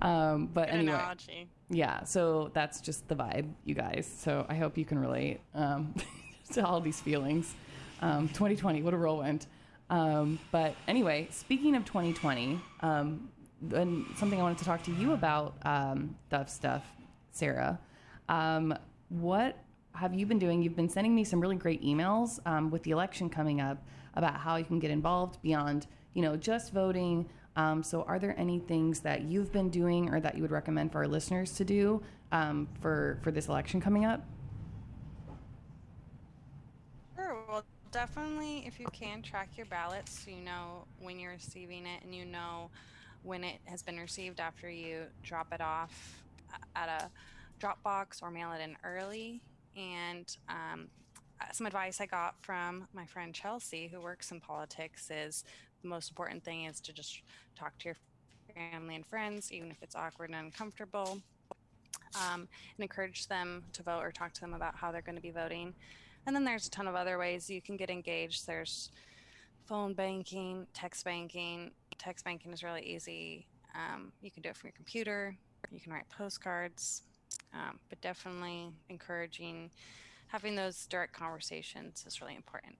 [0.01, 0.93] um, but Good anyway.
[0.93, 1.49] analogy.
[1.69, 4.09] Yeah, so that's just the vibe, you guys.
[4.19, 5.93] So I hope you can relate um,
[6.53, 7.53] to all these feelings.
[8.01, 9.47] Um, 2020, what a whirlwind.
[9.89, 13.29] Um, but anyway, speaking of 2020, um,
[13.73, 16.83] and something I wanted to talk to you about, um, Duff Stuff,
[17.31, 17.79] Sarah.
[18.29, 18.77] Um,
[19.09, 19.57] what
[19.97, 20.61] have you been doing?
[20.61, 23.83] You've been sending me some really great emails um, with the election coming up
[24.13, 27.27] about how you can get involved beyond, you know, just voting.
[27.55, 30.91] Um, so, are there any things that you've been doing or that you would recommend
[30.91, 34.23] for our listeners to do um, for for this election coming up?
[37.15, 37.35] Sure.
[37.49, 42.03] Well, definitely, if you can track your ballots, so you know when you're receiving it
[42.03, 42.69] and you know
[43.23, 46.23] when it has been received after you drop it off
[46.75, 47.09] at a
[47.59, 49.41] drop box or mail it in early.
[49.77, 50.87] And um,
[51.39, 55.43] uh, some advice I got from my friend Chelsea, who works in politics, is
[55.83, 57.21] the most important thing is to just
[57.55, 57.97] talk to your
[58.55, 61.19] family and friends, even if it's awkward and uncomfortable,
[62.15, 65.21] um, and encourage them to vote or talk to them about how they're going to
[65.21, 65.73] be voting.
[66.25, 68.47] And then there's a ton of other ways you can get engaged.
[68.47, 68.89] There's
[69.65, 71.71] phone banking, text banking.
[71.97, 73.47] Text banking is really easy.
[73.75, 75.37] Um, you can do it from your computer.
[75.71, 77.03] You can write postcards,
[77.53, 79.69] um, but definitely encouraging
[80.27, 82.75] having those direct conversations is really important.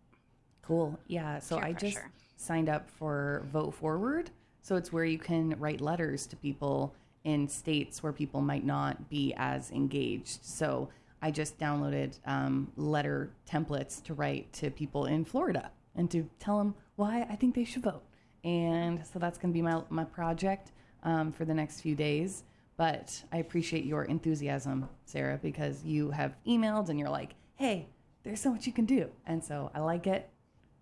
[0.62, 0.98] Cool.
[1.08, 1.40] Yeah.
[1.40, 2.00] So Peer I just
[2.36, 4.32] signed up for Vote Forward.
[4.62, 6.94] So it's where you can write letters to people
[7.24, 10.44] in states where people might not be as engaged.
[10.44, 10.90] So
[11.22, 16.58] I just downloaded um, letter templates to write to people in Florida and to tell
[16.58, 18.04] them why I think they should vote.
[18.44, 20.72] And so that's going to be my, my project
[21.04, 22.44] um, for the next few days.
[22.78, 27.90] But I appreciate your enthusiasm, Sarah, because you have emailed and you're like, hey,
[28.24, 29.10] there's so much you can do.
[29.26, 30.30] And so I like it.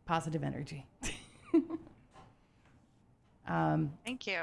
[0.05, 0.85] Positive energy.
[3.47, 4.39] um, Thank you.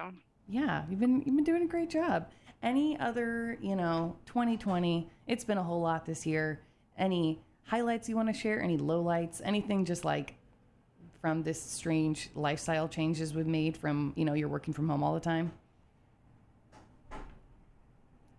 [0.48, 2.28] yeah, you've been you've been doing a great job.
[2.62, 6.60] Any other, you know, 2020, it's been a whole lot this year.
[6.96, 8.62] Any highlights you want to share?
[8.62, 9.40] Any lowlights?
[9.44, 10.34] Anything just like
[11.20, 15.14] from this strange lifestyle changes we've made from, you know, you're working from home all
[15.14, 15.52] the time?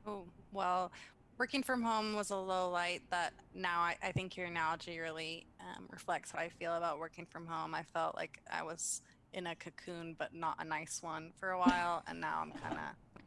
[0.05, 0.23] Oh,
[0.53, 0.91] well,
[1.37, 5.45] working from home was a low light that now I, I think your analogy really
[5.59, 7.73] um, reflects how I feel about working from home.
[7.73, 9.01] I felt like I was
[9.33, 12.75] in a cocoon, but not a nice one for a while, and now I'm kind
[12.75, 13.21] of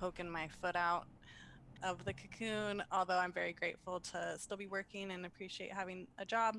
[0.00, 1.06] poking my foot out
[1.82, 2.82] of the cocoon.
[2.92, 6.56] Although I'm very grateful to still be working and appreciate having a job.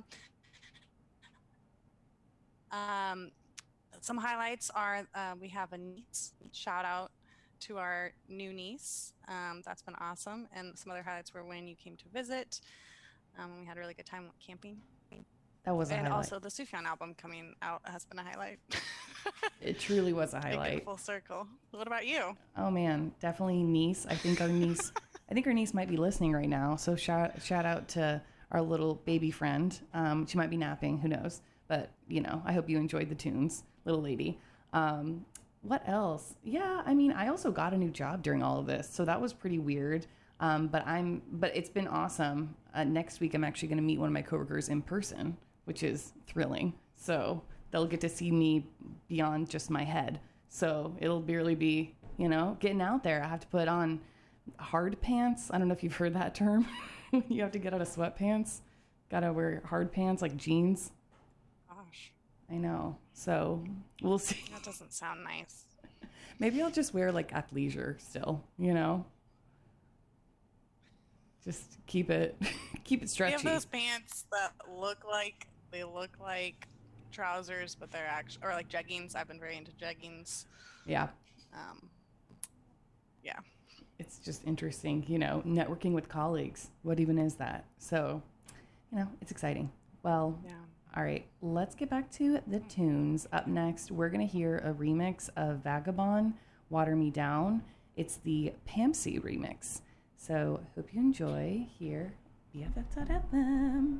[2.72, 3.32] Um,
[4.02, 6.34] some highlights are uh, we have a niece.
[6.52, 7.12] Shout out
[7.62, 9.14] to our new niece.
[9.28, 10.48] Um, that's been awesome.
[10.56, 12.62] And some other highlights were when you came to visit.
[13.38, 14.78] Um, we had a really good time camping.
[15.66, 16.18] That was a and highlight.
[16.18, 18.60] also the Sufjan album coming out has been a highlight.
[19.62, 20.86] It truly was a highlight.
[20.86, 21.48] full circle.
[21.72, 22.36] What about you?
[22.58, 24.06] Oh man, definitely niece.
[24.10, 24.92] I think our niece,
[25.30, 26.78] I think our niece might be listening right now.
[26.78, 29.78] So shout shout out to our little baby friend.
[29.94, 30.98] Um, she might be napping.
[31.00, 31.42] Who knows?
[31.68, 34.40] But you know, I hope you enjoyed the tunes, little lady.
[34.72, 35.26] Um,
[35.62, 36.36] what else?
[36.44, 39.20] Yeah, I mean, I also got a new job during all of this, so that
[39.20, 40.06] was pretty weird.
[40.40, 42.56] Um, but I'm, but it's been awesome.
[42.74, 45.36] Uh, next week, I'm actually going to meet one of my coworkers in person,
[45.66, 46.74] which is thrilling.
[46.96, 48.66] So they'll get to see me
[49.08, 50.20] beyond just my head.
[50.48, 53.22] So it'll barely be, you know, getting out there.
[53.22, 54.00] I have to put on
[54.58, 55.52] hard pants.
[55.52, 56.66] I don't know if you've heard that term.
[57.28, 58.62] you have to get out of sweatpants.
[59.12, 60.92] Got to wear hard pants like jeans.
[62.52, 62.98] I know.
[63.14, 63.64] So
[64.02, 64.44] we'll see.
[64.52, 65.66] that doesn't sound nice.
[66.40, 69.06] Maybe I'll just wear like athleisure still, you know?
[71.44, 72.36] Just keep it
[72.84, 73.34] keep it We stretchy.
[73.34, 76.68] have those pants that look like they look like
[77.12, 79.16] trousers, but they're actually or like jeggings.
[79.16, 80.46] I've been very into jeggings.
[80.86, 81.08] Yeah.
[81.54, 81.90] Um,
[83.24, 83.40] yeah.
[84.00, 86.70] It's just interesting, you know, networking with colleagues.
[86.84, 87.66] What even is that?
[87.80, 88.22] So,
[88.92, 89.70] you know, it's exciting.
[90.04, 90.52] Well, Yeah.
[90.98, 93.28] All right, let's get back to the tunes.
[93.32, 96.34] Up next, we're going to hear a remix of Vagabon,
[96.72, 97.62] Water Me Down.
[97.96, 99.82] It's the Pamcy remix.
[100.18, 102.14] So, hope you enjoy here,
[102.56, 104.00] BFF.FM.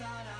[0.00, 0.39] is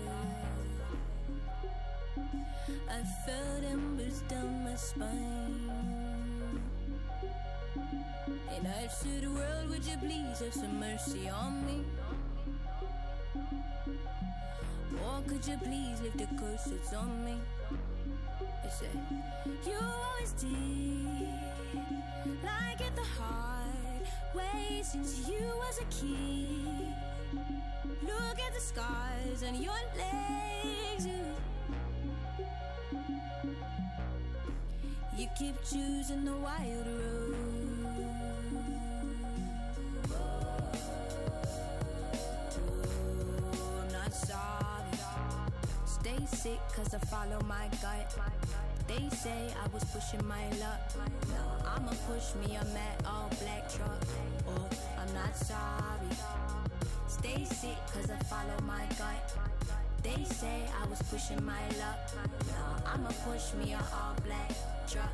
[2.91, 5.71] I felt embers down my spine.
[8.53, 11.85] And I said, The World, would you please have some mercy on me?
[15.05, 17.35] Or could you please lift the curse that's on me?
[18.41, 18.89] I said,
[19.65, 21.29] You always did,
[22.43, 26.93] like at the hard way since you was a kid.
[28.03, 31.05] Look at the scars on your legs.
[31.05, 31.23] You,
[35.17, 37.51] you keep choosing the wild road.
[45.85, 48.11] Stay sick cause I follow my gut.
[48.87, 50.79] They say I was pushing my luck.
[51.63, 54.01] I'ma push me a matte all black truck.
[54.47, 56.09] Oh, I'm not sorry.
[57.07, 59.31] Stay sick cause I follow my gut.
[60.01, 61.99] They say I was pushing my luck.
[62.87, 64.51] I'ma push me a all black
[64.87, 65.09] truck.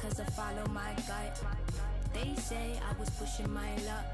[0.00, 1.40] Cause I follow my gut.
[2.12, 4.04] They say I was pushing my luck.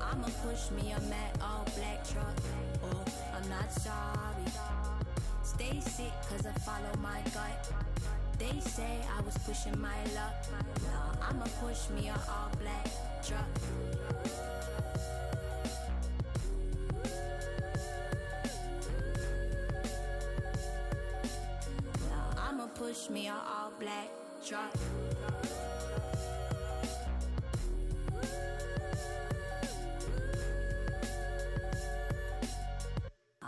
[0.00, 2.34] I'ma push me a matte all black truck.
[2.84, 3.04] Oh,
[3.36, 4.46] I'm not sorry.
[5.42, 7.70] Stay sick cause I follow my gut.
[8.38, 10.46] They say I was pushing my luck.
[11.28, 12.88] I'ma push me a all black
[13.22, 13.99] truck.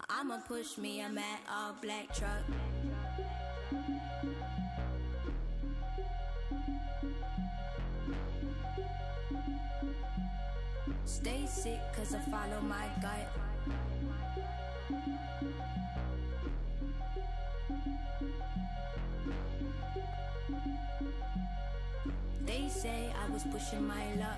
[0.09, 2.45] I'ma push me a matte all black truck.
[11.05, 13.29] Stay it, cause I follow my gut.
[22.53, 24.37] They say I was pushing my luck.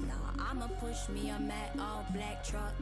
[0.00, 2.72] Nah, I'ma push me a mad all black truck.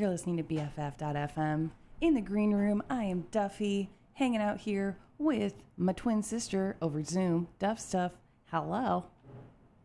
[0.00, 1.72] You're listening to BFF.FM.
[2.00, 7.04] In the green room, I am Duffy, hanging out here with my twin sister over
[7.04, 8.12] Zoom, Duff Stuff.
[8.46, 9.04] Hello.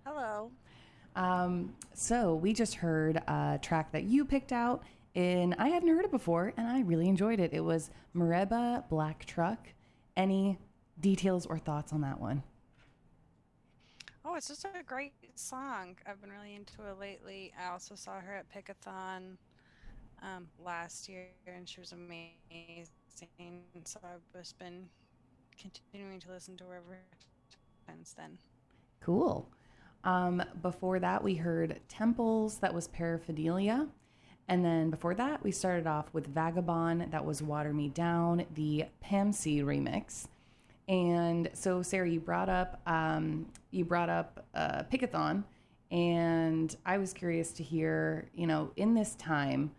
[0.06, 0.52] Hello.
[1.18, 4.84] Um, so we just heard a track that you picked out,
[5.16, 7.52] and I hadn't heard it before, and I really enjoyed it.
[7.52, 9.68] It was Mereba Black Truck.
[10.16, 10.58] Any
[10.98, 12.42] details or thoughts on that one?
[14.24, 15.98] Oh, it's just a great song.
[16.08, 17.52] I've been really into it lately.
[17.62, 19.36] I also saw her at Pickathon
[20.22, 22.88] um, last year, and she was amazing.
[23.86, 24.88] So I've just been
[25.60, 27.00] continuing to listen to her ever
[27.88, 28.38] since then.
[29.02, 29.48] Cool.
[30.04, 33.88] Um, before that, we heard Temples, that was Paraphernalia.
[34.48, 38.86] And then before that, we started off with Vagabon, that was Water Me Down, the
[39.02, 40.28] Pamcy remix.
[40.88, 45.44] And so, Sarah, you brought up um, you brought up uh, Pickathon,
[45.90, 49.72] and I was curious to hear, you know, in this time,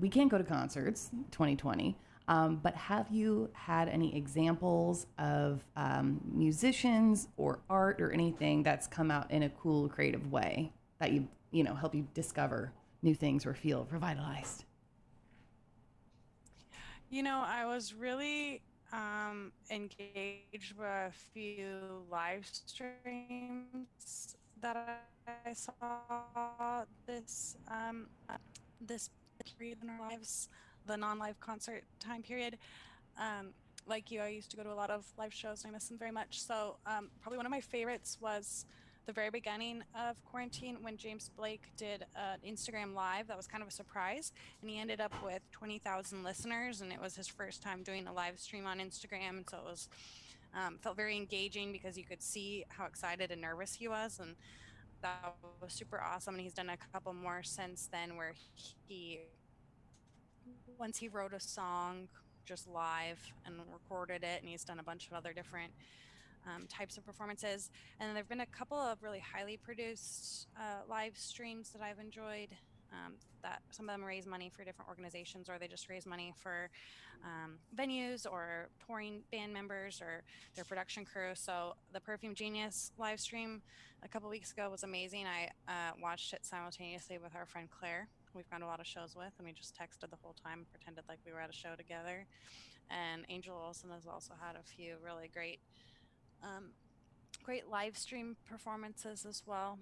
[0.00, 1.96] we can't go to concerts, 2020.
[2.28, 8.86] Um, but have you had any examples of um, musicians or art or anything that's
[8.88, 13.14] come out in a cool, creative way that you you know help you discover new
[13.14, 14.64] things or feel revitalized?
[17.10, 18.62] You know, I was really
[18.92, 25.06] um, engaged with a few live streams that
[25.46, 28.08] I saw this um,
[28.80, 29.10] this
[29.58, 30.48] period in our lives,
[30.86, 32.58] the non-live concert time period.
[33.18, 33.52] Um,
[33.86, 35.88] like you, I used to go to a lot of live shows and I miss
[35.88, 36.40] them very much.
[36.40, 38.66] So um, probably one of my favorites was
[39.06, 43.28] the very beginning of quarantine when James Blake did an Instagram live.
[43.28, 47.00] That was kind of a surprise, and he ended up with 20,000 listeners, and it
[47.00, 49.88] was his first time doing a live stream on Instagram, and so it was
[50.54, 54.34] um, felt very engaging because you could see how excited and nervous he was, and
[55.02, 56.34] that was super awesome.
[56.34, 58.34] And he's done a couple more since then, where
[58.88, 59.20] he
[60.78, 62.08] once he wrote a song
[62.44, 65.72] just live and recorded it, and he's done a bunch of other different
[66.46, 67.70] um, types of performances.
[67.98, 71.98] And there have been a couple of really highly produced uh, live streams that I've
[71.98, 72.48] enjoyed.
[72.92, 76.32] Um, that some of them raise money for different organizations, or they just raise money
[76.40, 76.70] for
[77.24, 80.22] um, venues or touring band members or
[80.54, 81.30] their production crew.
[81.34, 83.60] So the Perfume Genius live stream
[84.04, 85.26] a couple weeks ago was amazing.
[85.26, 88.08] I uh, watched it simultaneously with our friend Claire.
[88.36, 90.58] We've gone to a lot of shows with, and we just texted the whole time,
[90.58, 92.26] and pretended like we were at a show together.
[92.90, 95.60] And Angel Olsen has also had a few really great
[96.42, 96.66] um,
[97.42, 99.78] great live stream performances as well.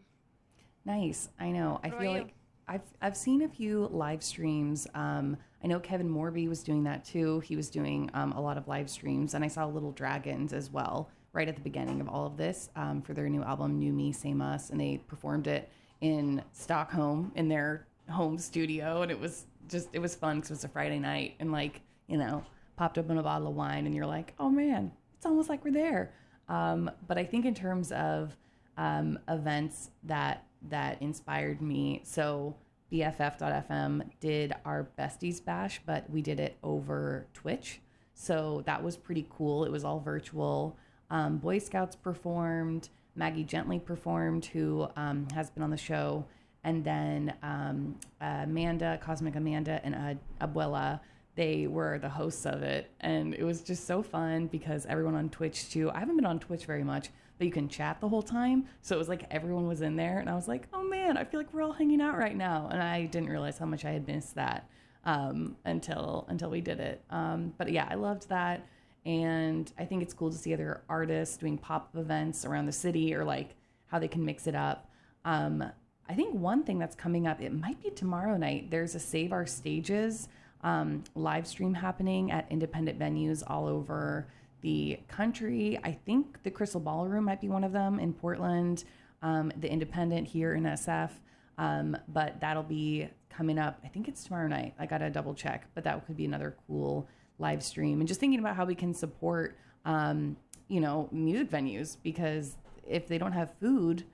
[0.85, 1.29] Nice.
[1.41, 1.81] I know.
[1.83, 2.09] I feel you?
[2.11, 2.35] like
[2.69, 4.87] I've I've seen a few live streams.
[4.95, 7.41] Um, I know Kevin Morby was doing that too.
[7.41, 10.71] He was doing um, a lot of live streams, and I saw Little Dragons as
[10.71, 13.93] well right at the beginning of all of this um, for their new album New
[13.93, 15.69] Me Same Us, and they performed it
[16.01, 20.55] in Stockholm in their home studio, and it was just it was fun because it
[20.55, 22.45] was a Friday night, and like you know
[22.77, 25.73] popped open a bottle of wine, and you're like, oh man, it's almost like we're
[25.73, 26.13] there.
[26.49, 28.37] Um, but I think in terms of
[28.77, 32.57] um, events that that inspired me, so
[32.93, 37.81] BFF.FM did our Besties Bash, but we did it over Twitch.
[38.15, 39.65] So that was pretty cool.
[39.65, 40.77] It was all virtual.
[41.11, 42.89] Um, Boy Scouts performed.
[43.17, 46.25] Maggie Gently performed, who um, has been on the show.
[46.65, 51.01] And then um, Amanda, Cosmic Amanda, and Abuela,
[51.37, 52.91] they were the hosts of it.
[53.01, 55.91] And it was just so fun because everyone on Twitch, too.
[55.91, 58.67] I haven't been on Twitch very much, but you can chat the whole time.
[58.83, 60.21] So it was like everyone was in there.
[60.21, 62.69] And I was like, oh man, I feel like we're all hanging out right now.
[62.73, 64.69] And I didn't realize how much I had missed that
[65.05, 67.03] um, until until we did it.
[67.11, 68.67] Um, but yeah, I loved that,
[69.05, 72.73] and I think it's cool to see other artists doing pop up events around the
[72.73, 73.55] city or like
[73.87, 74.91] how they can mix it up.
[75.25, 75.65] Um,
[76.09, 78.71] I think one thing that's coming up, it might be tomorrow night.
[78.71, 80.29] There's a Save Our Stages
[80.63, 84.27] um, live stream happening at independent venues all over
[84.61, 85.79] the country.
[85.83, 88.85] I think the Crystal Ballroom might be one of them in Portland,
[89.23, 91.11] um, the Independent here in SF.
[91.57, 93.79] Um, but that'll be coming up.
[93.85, 94.75] I think it's tomorrow night.
[94.79, 97.07] I gotta double check, but that could be another cool
[97.39, 100.37] live stream and just thinking about how we can support, um,
[100.69, 102.57] you know, music venues because
[102.87, 104.05] if they don't have food,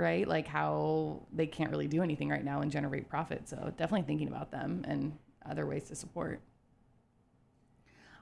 [0.00, 3.48] right, like how they can't really do anything right now and generate profit.
[3.48, 5.16] So definitely thinking about them and
[5.48, 6.40] other ways to support.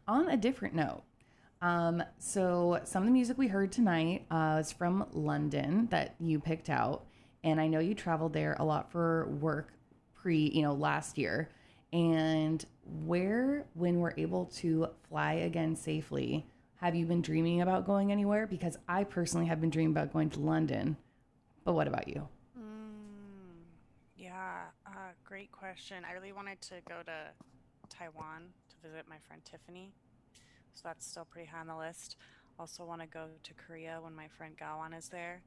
[0.07, 1.03] On a different note,
[1.61, 6.39] um, so some of the music we heard tonight uh, is from London that you
[6.39, 7.05] picked out,
[7.43, 9.73] and I know you traveled there a lot for work
[10.15, 11.49] pre, you know, last year.
[11.93, 12.65] And
[13.05, 16.47] where, when we're able to fly again safely,
[16.77, 18.47] have you been dreaming about going anywhere?
[18.47, 20.97] Because I personally have been dreaming about going to London.
[21.69, 22.27] But what about you?
[24.17, 26.03] Yeah, uh, great question.
[26.03, 27.29] I really wanted to go to
[27.91, 29.93] Taiwan to visit my friend Tiffany.
[30.73, 32.17] So that's still pretty high on the list.
[32.59, 35.43] Also want to go to Korea when my friend Gawan is there.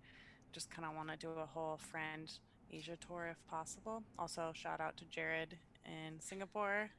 [0.52, 2.32] Just kind of want to do a whole friend
[2.72, 4.04] Asia tour if possible.
[4.20, 5.58] Also shout out to Jared
[5.88, 6.92] in Singapore.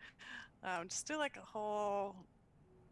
[0.65, 2.17] Um, just do like a whole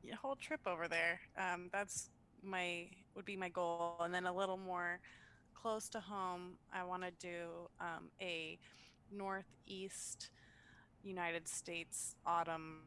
[0.09, 1.21] a whole trip over there.
[1.37, 2.87] Um, that's my
[3.17, 5.01] would be my goal, and then a little more
[5.61, 6.53] close to home.
[6.73, 8.59] I want to do um, a
[9.13, 10.31] northeast
[11.03, 12.83] United States autumn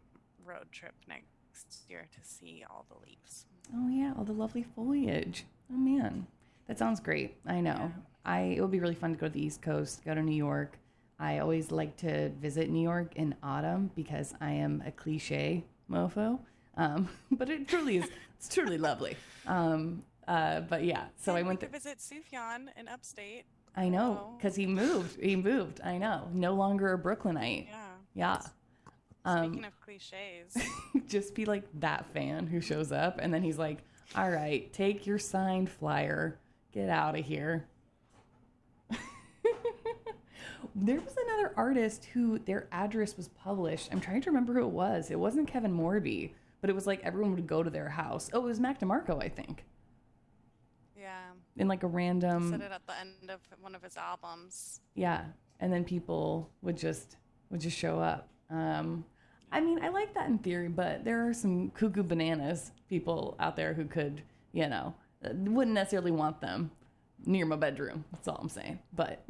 [0.46, 3.46] road trip next year to see all the leaves.
[3.76, 5.46] Oh yeah, all the lovely foliage.
[5.72, 6.28] Oh man,
[6.68, 7.36] that sounds great.
[7.46, 7.92] I know.
[8.26, 10.36] I it would be really fun to go to the East Coast, go to New
[10.36, 10.78] York.
[11.20, 16.40] I always like to visit New York in autumn because I am a cliche mofo.
[16.76, 18.10] Um, but it truly is.
[18.38, 19.16] It's truly lovely.
[19.48, 21.60] Um, uh, but yeah, so I went.
[21.60, 21.70] there.
[21.70, 23.46] visit Sufjan in upstate.
[23.76, 25.20] I know because he moved.
[25.22, 25.82] He moved.
[25.84, 26.28] I know.
[26.34, 27.68] No longer a Brooklynite.
[27.70, 27.88] Yeah.
[28.14, 28.42] Yeah.
[29.26, 30.58] Um, Speaking of cliches,
[31.08, 33.80] just be like that fan who shows up and then he's like,
[34.16, 36.40] "All right, take your signed flyer.
[36.72, 37.68] Get out of here."
[40.76, 43.90] there was another artist who their address was published.
[43.92, 45.10] I'm trying to remember who it was.
[45.12, 46.32] It wasn't Kevin Morby,
[46.62, 48.30] but it was like everyone would go to their house.
[48.34, 49.66] Oh, it was Mac DeMarco, I think.
[51.56, 54.80] In like a random said it at the end of one of his albums.
[54.96, 55.26] Yeah,
[55.60, 57.18] and then people would just
[57.52, 58.28] would just show up.
[58.50, 59.06] Um,
[59.52, 63.56] I mean, I like that in theory, but there are some cuckoo bananas people out
[63.56, 66.72] there who could, you know, uh, wouldn't necessarily want them
[67.26, 68.04] near my bedroom.
[68.12, 68.80] That's all I'm saying.
[68.94, 69.24] But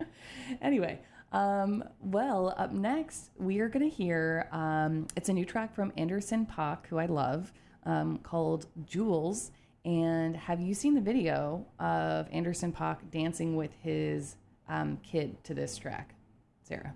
[0.62, 1.00] anyway,
[1.32, 4.48] um, well, up next we are gonna hear.
[4.52, 7.52] Um, it's a new track from Anderson .Paak, who I love,
[7.84, 9.50] um, called Jewels.
[9.84, 14.36] And have you seen the video of Anderson .Paak dancing with his
[14.68, 16.14] um, kid to this track,
[16.62, 16.94] Sarah?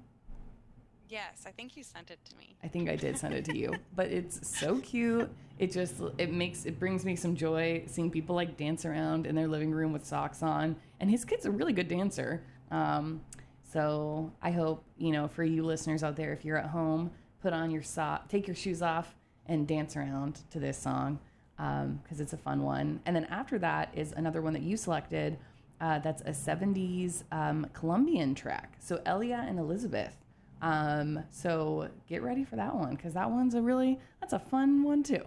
[1.08, 2.56] Yes, I think you sent it to me.
[2.62, 5.30] I think I did send it to you, but it's so cute.
[5.58, 9.34] It just it makes it brings me some joy seeing people like dance around in
[9.34, 12.42] their living room with socks on, and his kid's a really good dancer.
[12.70, 13.20] Um,
[13.62, 17.52] so I hope you know for you listeners out there, if you're at home, put
[17.52, 19.14] on your sock, take your shoes off,
[19.46, 21.18] and dance around to this song
[21.56, 23.00] because it's a fun one.
[23.06, 25.38] And then after that is another one that you selected.
[25.80, 28.76] Uh, that's a 70s um, Colombian track.
[28.78, 30.16] So Elia and Elizabeth.
[30.62, 34.82] Um, so get ready for that one because that one's a really that's a fun
[34.82, 35.22] one too.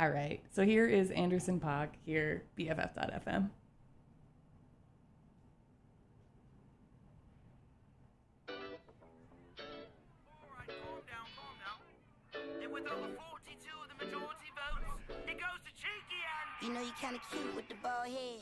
[0.00, 3.50] All right, so here is Anderson .Paak here BFF.fm.
[16.62, 18.38] You know you kinda cute with the bald head.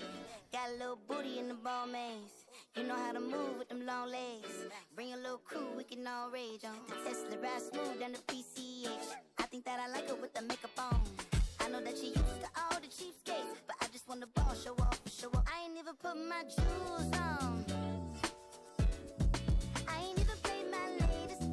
[0.53, 2.45] Got a little booty in the ball maze.
[2.77, 4.67] You know how to move with them long legs.
[4.95, 6.77] Bring a little crew, we can all rage on.
[6.87, 9.17] The Tesla ride smooth down the PCH.
[9.39, 11.01] I think that I like her with the makeup on.
[11.61, 14.55] I know that she used to all the cheapskates, but I just want the ball
[14.55, 15.45] show off, show off.
[15.51, 17.65] I ain't even put my jewels on.
[19.89, 21.51] I ain't even played my latest,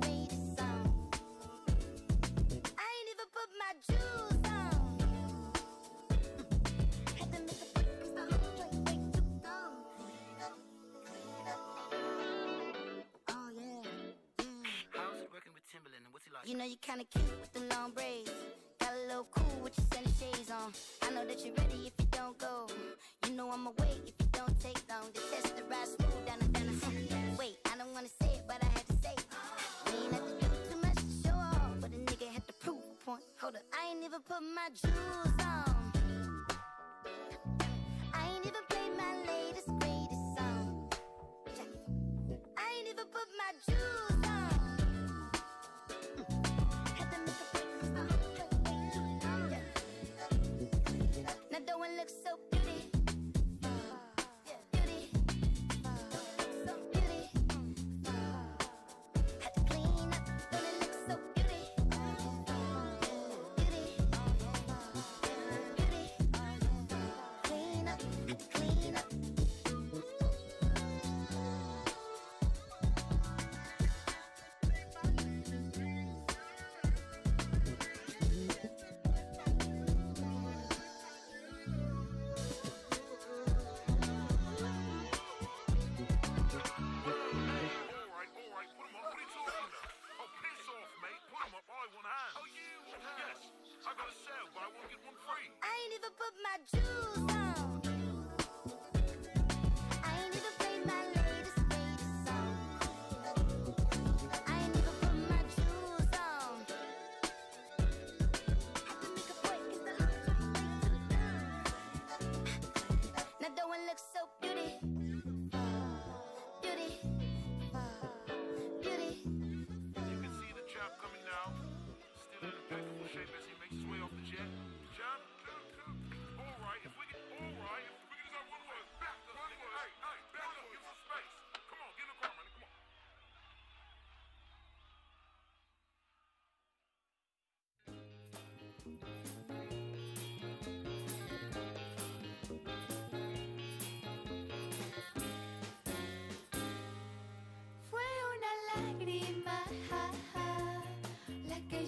[16.45, 18.31] You know you kinda cute with the long braids.
[18.79, 20.71] Got a little cool with your sunny shades on.
[21.01, 22.67] I know that you're ready if you don't go.
[23.25, 25.11] You know I'ma wait if you don't take long.
[25.13, 28.43] The test the ride smooth down the down the Wait, I don't wanna say it,
[28.47, 29.25] but I had to say it.
[29.87, 32.53] We ain't have to do too much to show off, but a nigga had to
[32.53, 33.23] prove a point.
[33.41, 35.91] Hold up, I ain't even put my jewels on.
[38.13, 40.89] I ain't even played my latest greatest song.
[42.57, 44.16] I ain't even put my jewels
[51.97, 52.56] look so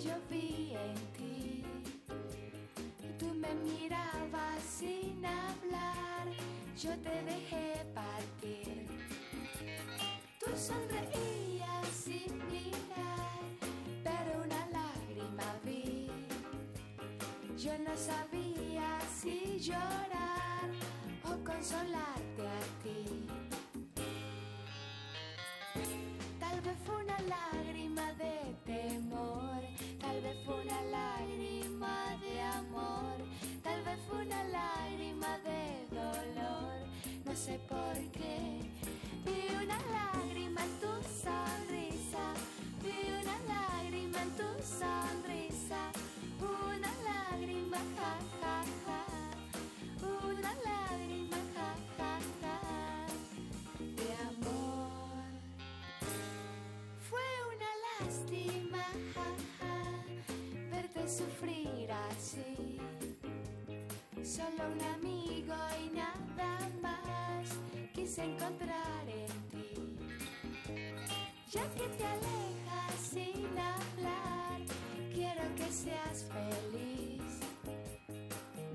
[0.10, 1.64] yo vi en ti.
[3.20, 6.26] Tú me mirabas sin hablar,
[6.84, 8.88] yo te dejé partir.
[10.40, 13.42] Tú sonreías sin mirar,
[14.04, 16.10] pero una lágrima vi.
[17.64, 18.90] Yo no sabía
[19.22, 20.70] si llorar
[21.26, 22.19] o consolarte
[37.50, 37.89] se puede.
[68.24, 69.74] Encontrar en ti.
[71.52, 74.62] Ya que te alejas sin hablar,
[75.14, 77.40] quiero que seas feliz.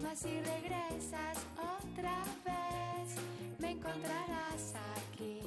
[0.03, 3.17] Mas si regresas otra vez,
[3.59, 5.41] me encontrarás aquí.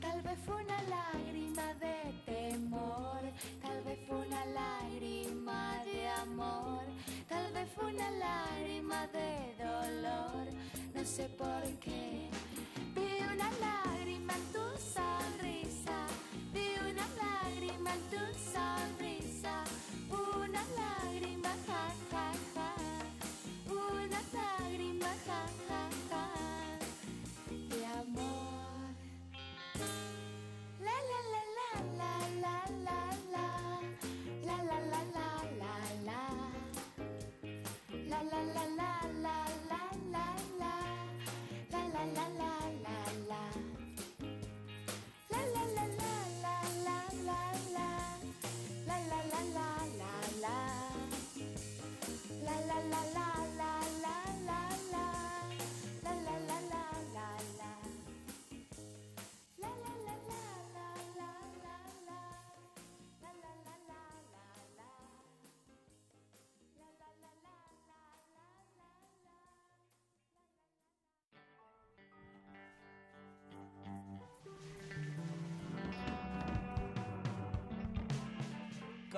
[0.00, 3.20] Tal vez fue una lágrima de temor,
[3.62, 6.84] tal vez fue una lágrima de amor,
[7.28, 9.57] tal vez fue una lágrima de
[10.94, 12.28] no sé por qué.
[12.94, 14.67] Vi una lágrima en tu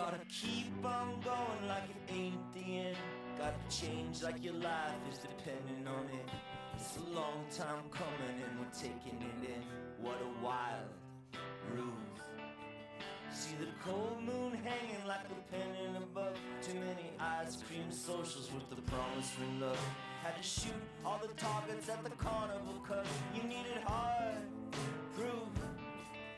[0.01, 2.97] Gotta keep on going like it ain't the end.
[3.37, 6.27] Gotta change like your life is depending on it.
[6.75, 9.63] It's a long time coming and we're taking it in.
[10.03, 10.89] What a wild
[11.75, 11.93] ruse.
[13.31, 16.35] See the cold moon hanging like a penny above.
[16.63, 19.79] Too many ice cream socials with the promise for love.
[20.25, 24.37] Had to shoot all the targets at the carnival cause you needed hard
[25.15, 25.60] proof.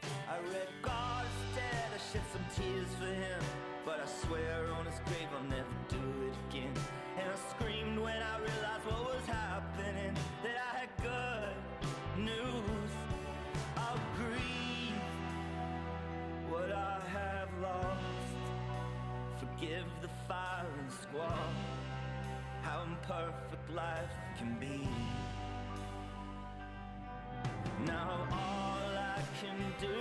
[0.02, 3.42] I read God's dead, I shed some tears for him.
[3.84, 5.96] But I swear on his grave I'll never do
[6.26, 6.74] it again.
[7.18, 10.14] And I screamed when I realized what was happening.
[10.42, 12.92] That I had good news.
[13.76, 15.02] I'll grieve
[16.48, 18.36] what I have lost.
[19.40, 21.48] Forgive the fire and squall.
[22.62, 24.88] How imperfect life can be.
[27.84, 28.26] Now
[29.82, 30.00] do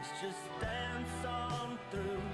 [0.00, 2.24] is just dance on through.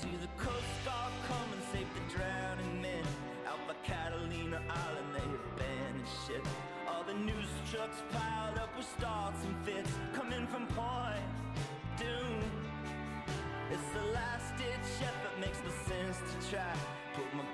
[0.00, 3.04] See the Coast Guard come and save the drowning men.
[3.46, 6.44] Out by Catalina Island, they abandoned ship.
[6.88, 11.30] All the news trucks piled up with starts and fits coming from Point
[11.98, 12.42] Dume.
[13.70, 16.74] It's the last ditch effort, makes no sense to try.
[17.14, 17.52] Put more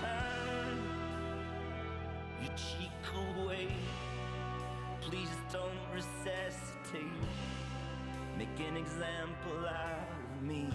[0.00, 0.78] turn
[2.42, 3.68] your cheek away.
[5.00, 7.02] Please don't resuscitate.
[8.36, 10.68] Make an example out of me.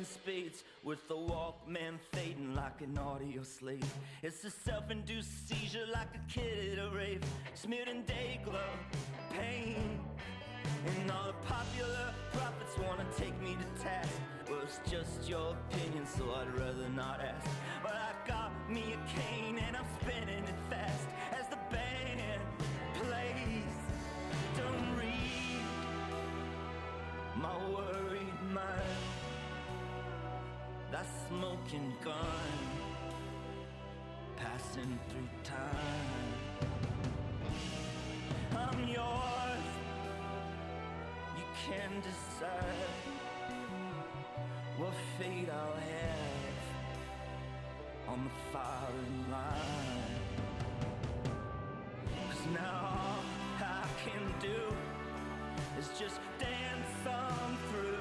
[0.00, 0.50] In
[0.82, 3.84] With the Walkman fading like an audio slave
[4.22, 7.22] It's a self-induced seizure like a kid at a rave.
[7.54, 8.80] Smeared in day glove,
[9.30, 10.00] pain.
[10.86, 14.08] And all the popular prophets wanna take me to task.
[14.48, 17.50] Well it's just your opinion so I'd rather not ask.
[17.82, 21.09] But I got me a cane and I'm spinning it fast
[31.70, 32.14] smoking gun
[34.36, 36.34] passing through time.
[38.56, 39.66] I'm yours.
[41.36, 42.64] You can decide
[44.78, 46.64] what fate I'll have
[48.08, 50.20] on the firing line.
[52.30, 53.22] Cause now all
[53.60, 54.60] I can do
[55.78, 57.99] is just dance on through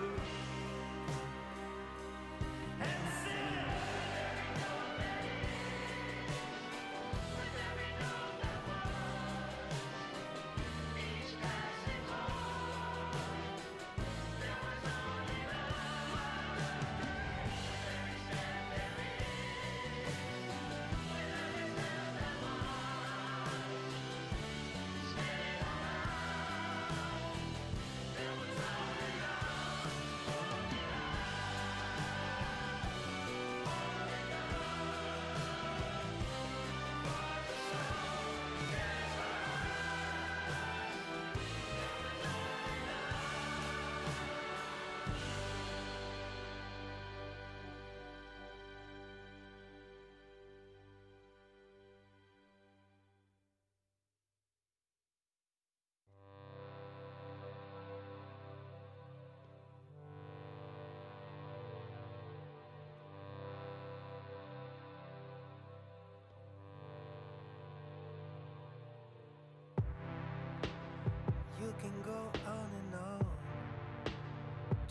[71.82, 73.26] can go on and on,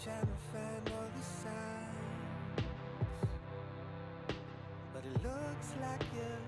[0.02, 2.66] trying to find all the signs.
[4.92, 6.47] But it looks like you're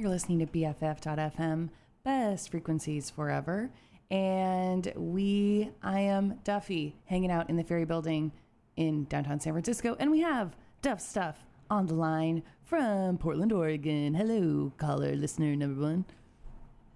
[0.00, 1.68] You're listening to BFF.FM,
[2.04, 3.68] best frequencies forever.
[4.10, 8.32] And we, I am Duffy, hanging out in the Ferry Building
[8.76, 9.98] in downtown San Francisco.
[10.00, 14.14] And we have Duff Stuff on the line from Portland, Oregon.
[14.14, 16.06] Hello, caller, listener number one.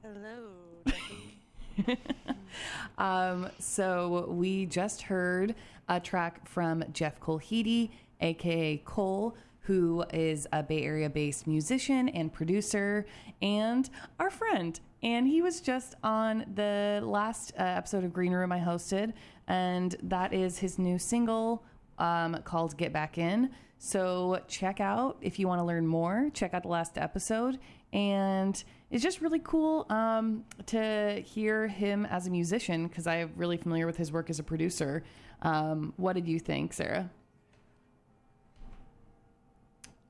[0.02, 0.52] Hello.
[2.96, 5.56] Um, so we just heard
[5.88, 7.90] a track from Jeff Colheedy,
[8.20, 9.34] aka KOL,
[9.64, 13.06] who is a Bay Area based musician and producer
[13.42, 13.88] and
[14.18, 14.78] our friend.
[15.02, 19.12] And he was just on the last uh, episode of Green Room I hosted,
[19.46, 21.62] and that is his new single
[21.98, 23.50] um, called Get Back In.
[23.78, 27.58] So check out if you want to learn more, check out the last episode.
[27.92, 33.56] And it's just really cool um, to hear him as a musician because I'm really
[33.56, 35.04] familiar with his work as a producer.
[35.42, 37.10] Um, what did you think, Sarah?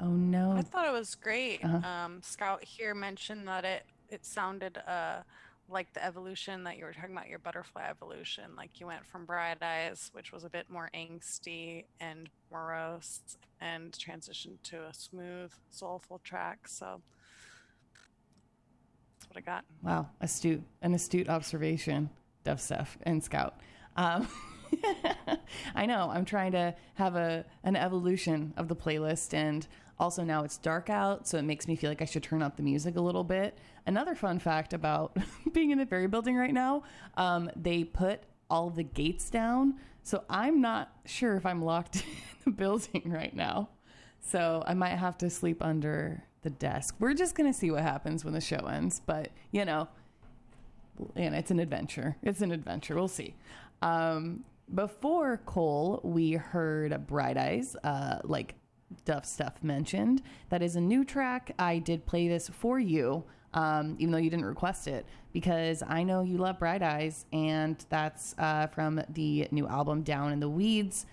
[0.01, 0.44] Oh no.
[0.57, 1.65] I thought it was great.
[1.65, 1.87] Uh-huh.
[1.87, 5.23] Um, Scout here mentioned that it it sounded uh,
[5.69, 8.45] like the evolution that you were talking about, your butterfly evolution.
[8.57, 13.21] Like you went from Bright Eyes, which was a bit more angsty and morose,
[13.61, 16.69] and transitioned to a smooth, soulful track.
[16.69, 17.01] So
[19.19, 19.65] that's what I got.
[19.83, 22.11] Wow, astute, an astute observation,
[22.57, 23.55] Stuff and Scout.
[23.97, 24.29] Um,
[25.75, 26.11] I know.
[26.13, 29.67] I'm trying to have a an evolution of the playlist, and
[29.99, 32.57] also now it's dark out, so it makes me feel like I should turn up
[32.57, 33.59] the music a little bit.
[33.87, 35.17] Another fun fact about
[35.53, 36.83] being in the ferry building right now:
[37.17, 42.03] um, they put all the gates down, so I'm not sure if I'm locked in
[42.45, 43.69] the building right now.
[44.21, 46.97] So I might have to sleep under the desk.
[46.99, 49.89] We're just gonna see what happens when the show ends, but you know,
[51.15, 52.17] and it's an adventure.
[52.23, 52.95] It's an adventure.
[52.95, 53.35] We'll see.
[53.83, 58.55] Um, before KOL, we heard Bright Eyes, uh, like
[59.05, 60.23] Duff Stuff mentioned.
[60.49, 61.53] That is a new track.
[61.59, 66.03] I did play this for you, um, even though you didn't request it, because I
[66.03, 70.49] know you love Bright Eyes, and that's uh, from the new album Down in the
[70.49, 71.07] Weeds.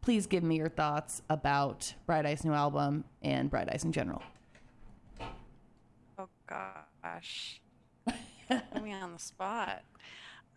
[0.00, 4.22] Please give me your thoughts about Bright Eyes' new album and Bright Eyes in general.
[6.18, 7.60] Oh gosh,
[8.06, 9.82] put me on the spot.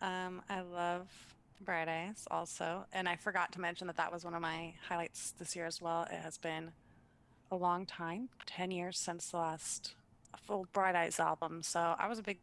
[0.00, 1.08] Um, I love
[1.60, 5.32] Bright Eyes also, and I forgot to mention that that was one of my highlights
[5.38, 6.02] this year as well.
[6.10, 6.70] It has been
[7.50, 9.94] a long time, ten years since the last
[10.46, 12.38] full Bright Eyes album, so I was a big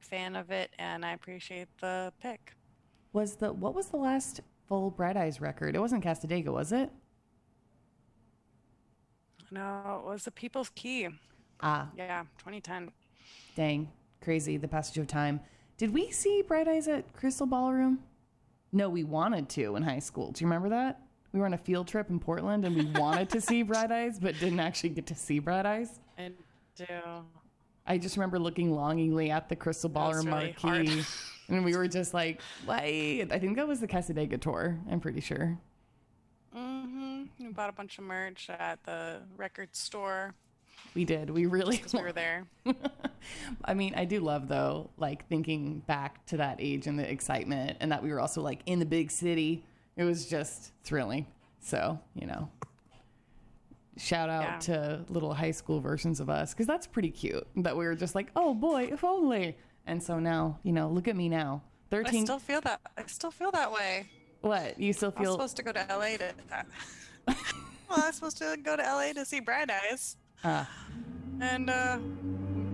[0.00, 2.54] fan of it, and I appreciate the pick.
[3.12, 5.74] Was the what was the last full Bright Eyes record?
[5.74, 6.90] It wasn't Cassadaga, was it?
[9.50, 11.08] No, it was the People's Key.
[11.60, 12.90] Ah, Yeah, 2010.
[13.56, 13.90] Dang,
[14.20, 15.40] crazy, the passage of time.
[15.78, 18.00] Did we see Bright Eyes at Crystal Ballroom?
[18.72, 20.32] No, we wanted to in high school.
[20.32, 21.00] Do you remember that?
[21.32, 24.18] We were on a field trip in Portland and we wanted to see Bright Eyes,
[24.18, 26.00] but didn't actually get to see Bright Eyes.
[26.18, 26.32] I
[26.76, 26.84] do.
[27.86, 31.02] I just remember looking longingly at the Crystal was Ballroom really marquee.
[31.48, 33.32] and we were just like, wait.
[33.32, 35.58] I think that was the Cassadaga tour, I'm pretty sure.
[36.56, 37.22] Mm-hmm.
[37.38, 40.34] We bought a bunch of merch at the record store
[40.94, 41.30] We did.
[41.30, 42.46] We really we were there.
[43.64, 47.76] I mean, I do love though, like thinking back to that age and the excitement,
[47.80, 49.64] and that we were also like in the big city.
[49.96, 51.26] It was just thrilling.
[51.60, 52.48] So you know,
[53.96, 54.58] shout out Yeah.
[54.60, 57.46] to little high school versions of us because that's pretty cute.
[57.56, 59.56] That we were just like, oh boy, if only.
[59.86, 62.26] And so now, you know, look at me now, I thirteen.
[62.26, 62.80] still feel that.
[62.96, 64.06] I still feel that way.
[64.40, 65.18] what you still feel?
[65.18, 65.32] I was feel?
[65.34, 66.32] supposed to go to LA to.
[67.26, 67.36] well,
[67.90, 70.68] I was supposed to go to LA to see Bright Eyes, Ah,
[71.40, 71.98] and uh,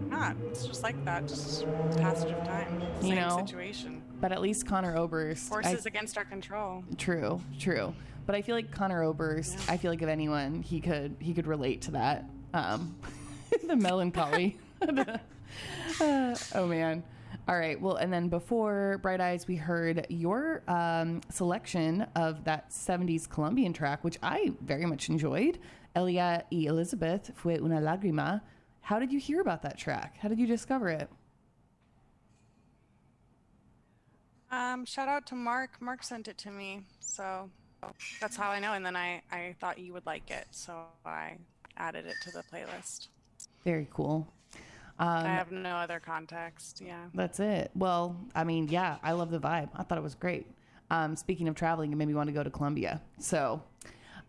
[0.08, 0.36] not.
[0.50, 1.26] It's just like that.
[1.28, 1.64] Just
[1.96, 2.82] passage of time.
[3.02, 4.02] You Same know, situation.
[4.20, 5.46] but at least Conor Oberst.
[5.46, 6.84] I- Forces against our control.
[6.98, 7.94] True, true.
[8.26, 9.68] But I feel like Conor Oberst.
[9.68, 12.24] I feel like if anyone, he could he could relate to that.
[12.52, 12.96] Um,
[13.66, 14.56] the melancholy.
[14.80, 15.18] Uh,
[16.54, 17.02] oh man.
[17.46, 17.78] All right.
[17.78, 23.74] Well, and then before Bright Eyes, we heard your um, selection of that 70s Colombian
[23.74, 25.58] track, which I very much enjoyed.
[25.94, 28.40] Elia y Elizabeth fue una lágrima.
[28.80, 30.16] How did you hear about that track?
[30.18, 31.08] How did you discover it?
[34.50, 35.80] Um, shout out to Mark.
[35.80, 37.50] Mark sent it to me, so
[38.20, 38.74] that's how I know.
[38.74, 41.38] And then I I thought you would like it, so I
[41.76, 43.08] added it to the playlist.
[43.64, 44.28] Very cool.
[44.98, 46.80] Um, I have no other context.
[46.84, 47.06] Yeah.
[47.14, 47.72] That's it.
[47.74, 49.70] Well, I mean, yeah, I love the vibe.
[49.74, 50.46] I thought it was great.
[50.90, 53.00] Um, speaking of traveling, it made me want to go to Colombia.
[53.18, 53.60] So,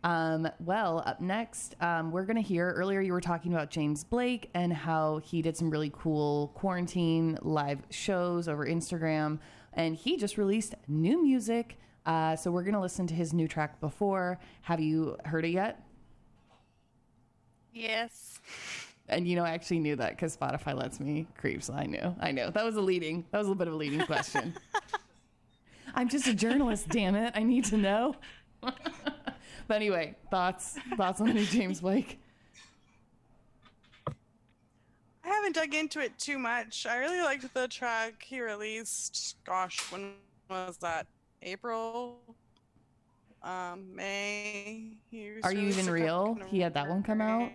[0.05, 4.03] um, well, up next, um, we're going to hear earlier you were talking about James
[4.03, 9.39] Blake and how he did some really cool quarantine live shows over Instagram.
[9.73, 11.79] And he just released new music.
[12.05, 14.37] Uh, so, we're going to listen to his new track before.
[14.61, 15.83] Have you heard it yet?
[17.73, 18.39] Yes.
[19.09, 21.63] And you know, I actually knew that because Spotify lets me creep.
[21.63, 22.15] So I knew.
[22.19, 22.51] I know.
[22.51, 23.25] That was a leading.
[23.31, 24.53] That was a little bit of a leading question.
[25.95, 27.33] I'm just a journalist, damn it.
[27.35, 28.15] I need to know.
[29.67, 32.19] but anyway, thoughts thoughts on new James Blake.
[34.07, 36.85] I haven't dug into it too much.
[36.85, 39.37] I really liked the track he released.
[39.45, 40.13] Gosh, when
[40.49, 41.07] was that?
[41.41, 42.19] April,
[43.43, 44.97] um, May.
[45.43, 46.37] Are you even real?
[46.47, 47.51] He had that one come out.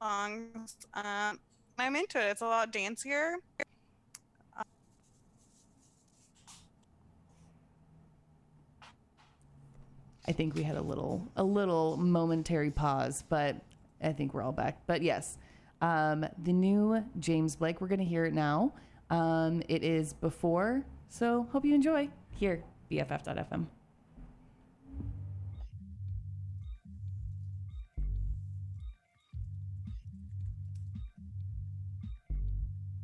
[0.00, 0.76] songs.
[0.94, 1.38] Um,
[1.78, 2.30] I'm into it.
[2.30, 3.34] It's a lot dancier.
[10.28, 13.56] I think we had a little a little momentary pause, but
[14.02, 14.82] I think we're all back.
[14.86, 15.38] But yes,
[15.80, 17.80] um, the new James Blake.
[17.80, 18.74] We're gonna hear it now.
[19.08, 22.10] Um, it is before, so hope you enjoy.
[22.32, 23.66] Here, BFF.fm.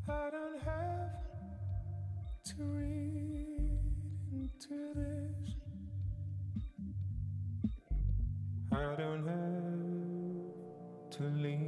[0.07, 1.11] I don't have
[2.45, 3.71] to read
[4.31, 5.14] into this.
[8.75, 11.64] I don't have to lean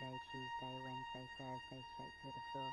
[0.00, 2.70] Tuesday, Wednesday, Thursday, straight to the floor.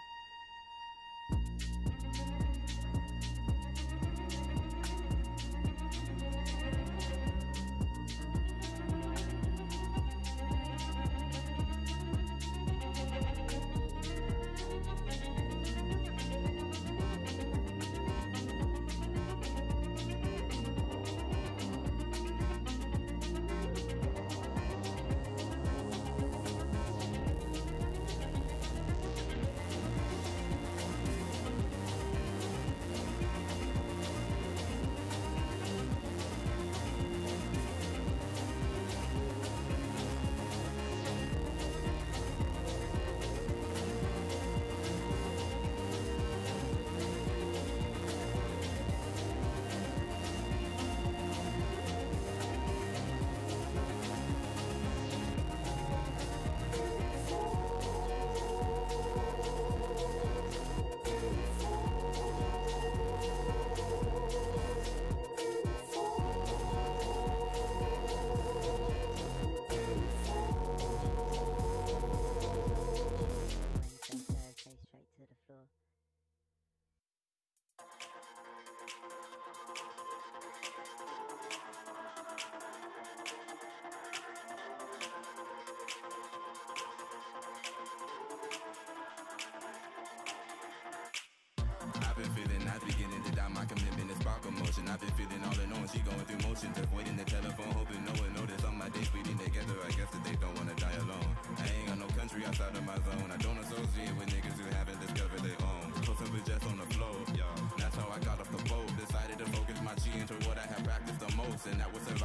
[92.22, 94.86] Been feeling nice, beginning to doubt my commitment and spark emotion.
[94.86, 98.30] I've been feeling all alone, she going through motions, avoiding the telephone, hoping no one
[98.38, 99.74] notice on my days bleeding together.
[99.82, 101.30] I guess that they don't wanna die alone.
[101.58, 103.30] I ain't got no country outside of my zone.
[103.34, 105.86] I don't associate with niggas who haven't discovered their own.
[106.06, 107.50] So simple just on the flow, yeah.
[107.82, 108.86] That's how I got off the boat.
[109.02, 112.06] Decided to focus my chi into what I have practiced the most, and that was
[112.06, 112.16] a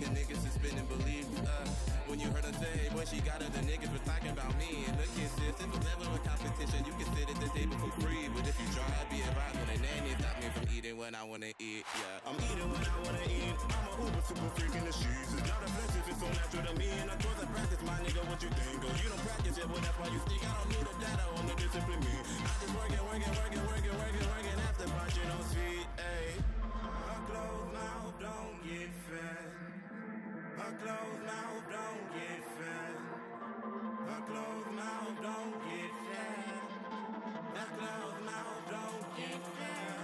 [0.00, 1.68] the of niggas believe uh,
[2.08, 4.88] When you heard her say, boy, she got her, the niggas was talking about me
[4.88, 7.50] And look at this, if it was ever a competition, you can sit at the
[7.52, 10.64] table for free But if you try, be advised when a nanny stop me from
[10.72, 13.56] eating when I wanna eat, yeah I'm eating when I wanna eat.
[13.60, 15.30] I'm a uber super freak in the sheets.
[15.36, 16.88] It's not offensive, it's so natural to me.
[17.04, 18.80] And of course I practice, my nigga, what you think?
[18.80, 21.24] Oh, you don't practice it, well that's why you think I don't need a data
[21.36, 22.14] on the discipline me.
[22.40, 23.59] I just working, working, working, working, working,
[30.80, 32.96] closed mouth don't get fed.
[34.08, 36.56] A closed mouth don't get fed.
[37.52, 40.00] A closed mouth don't get fed.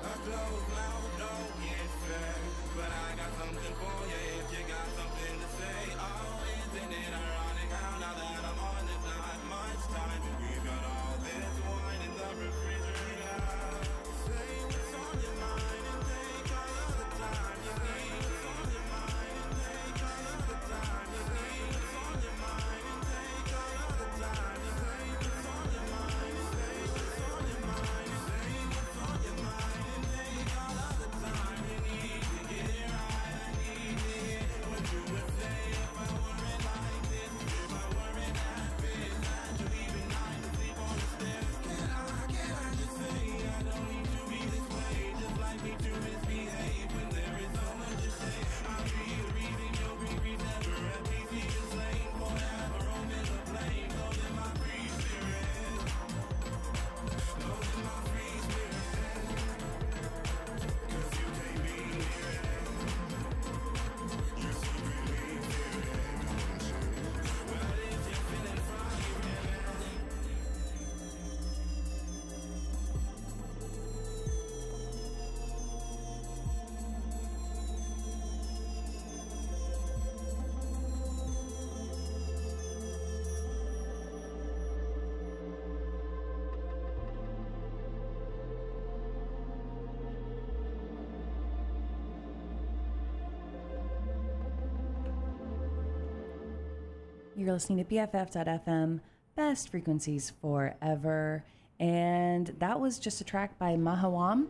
[0.00, 2.40] A closed mouth don't get fed.
[2.76, 5.45] But I got something for you if you got something
[97.46, 98.98] You're listening to BFF.FM,
[99.36, 101.44] best frequencies forever.
[101.78, 104.48] And that was just a track by Mahawam,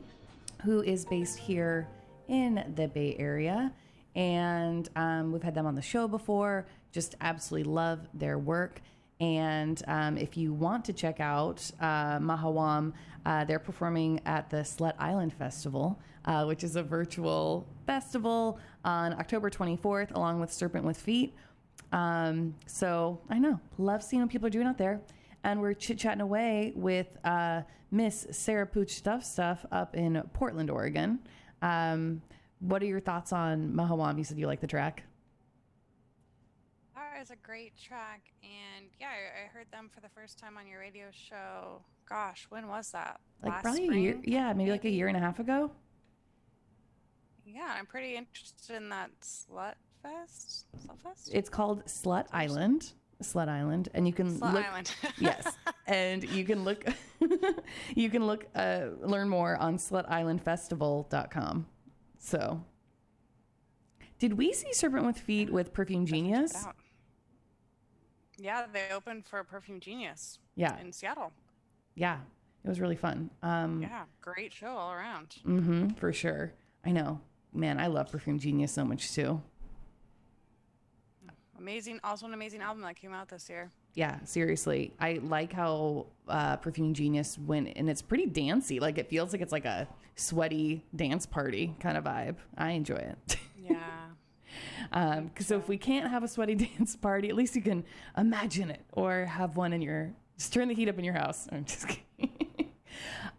[0.64, 1.88] who is based here
[2.28, 3.70] in the Bay Area.
[4.14, 6.68] And um, we've had them on the show before.
[6.90, 8.80] Just absolutely love their work.
[9.20, 12.94] And um, if you want to check out uh, Mahawam,
[13.26, 19.12] uh, they're performing at the Slut Island Festival, uh, which is a virtual festival on
[19.12, 21.34] October 24th, along with Serpent with Feet.
[21.92, 25.00] Um, so I know, love seeing what people are doing out there.
[25.44, 30.70] And we're chit chatting away with uh, Miss Sarah Pooch Stuff Stuff up in Portland,
[30.70, 31.20] Oregon.
[31.62, 32.20] Um,
[32.60, 34.18] what are your thoughts on Mahawam?
[34.18, 35.04] You said you like the track.
[36.94, 40.66] That is a great track, and yeah, I, heard them for the first time on
[40.66, 41.82] your radio show.
[42.08, 43.20] Gosh, when was that?
[43.42, 43.98] Like Last probably spring?
[43.98, 45.70] a year, yeah, maybe, like a year and a half ago.
[47.46, 49.74] Yeah, I'm pretty interested in that Slut
[51.32, 52.92] It's called Slut Island.
[53.22, 54.66] Slut Island, and you can Slut look.
[54.66, 54.94] Island.
[55.18, 55.56] yes,
[55.86, 56.84] and you can look.
[57.94, 58.46] you can look.
[58.54, 61.66] Uh, learn more on SlutIslandFestival.com.
[62.18, 62.62] So,
[64.18, 66.66] did we see Serpent with Feet with Perfume Genius?
[68.38, 70.38] Yeah, they opened for Perfume Genius.
[70.56, 70.78] Yeah.
[70.80, 71.32] in Seattle.
[71.94, 72.18] Yeah,
[72.64, 73.30] it was really fun.
[73.42, 75.36] Um, Yeah, great show all around.
[75.46, 76.52] Mm-hmm, for sure.
[76.84, 77.20] I know.
[77.54, 79.40] Man, I love Perfume Genius so much too.
[81.58, 83.70] Amazing, also an amazing album that came out this year.
[83.94, 84.92] Yeah, seriously.
[85.00, 88.78] I like how uh, Perfume Genius went, and it's pretty dancey.
[88.78, 92.36] Like it feels like it's like a sweaty dance party kind of vibe.
[92.56, 93.36] I enjoy it.
[93.58, 93.78] Yeah.
[94.92, 97.84] um, so if we can't have a sweaty dance party, at least you can
[98.16, 100.12] imagine it or have one in your.
[100.36, 101.48] Just turn the heat up in your house.
[101.50, 101.88] I'm just
[102.18, 102.70] kidding.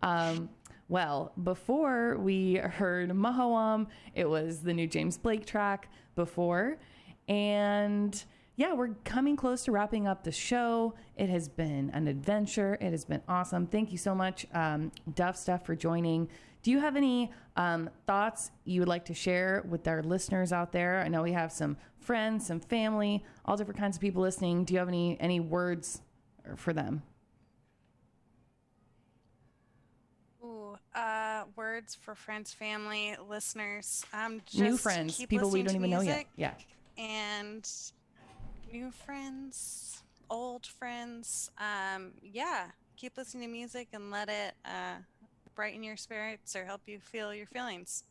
[0.01, 0.49] um,
[0.89, 6.77] well, before we heard Mahawam, it was the new James Blake track before.
[7.27, 8.23] And
[8.55, 10.95] yeah, we're coming close to wrapping up the show.
[11.15, 12.77] It has been an adventure.
[12.81, 13.67] It has been awesome.
[13.67, 16.27] Thank you so much, um, Duff Stuff, for joining.
[16.63, 20.71] Do you have any um, thoughts you would like to share with our listeners out
[20.71, 21.01] there?
[21.01, 24.63] I know we have some friends, some family, all different kinds of people listening.
[24.63, 26.01] Do you have any any words
[26.55, 27.03] for them?
[30.43, 34.03] Ooh, uh, words for friends, family, listeners.
[34.13, 36.25] Um, just New friends, people we don't even know yet.
[36.35, 36.53] Yeah.
[36.97, 37.69] And
[38.71, 41.51] new friends, old friends.
[41.57, 44.95] Um, yeah, keep listening to music and let it uh,
[45.55, 48.03] brighten your spirits or help you feel your feelings.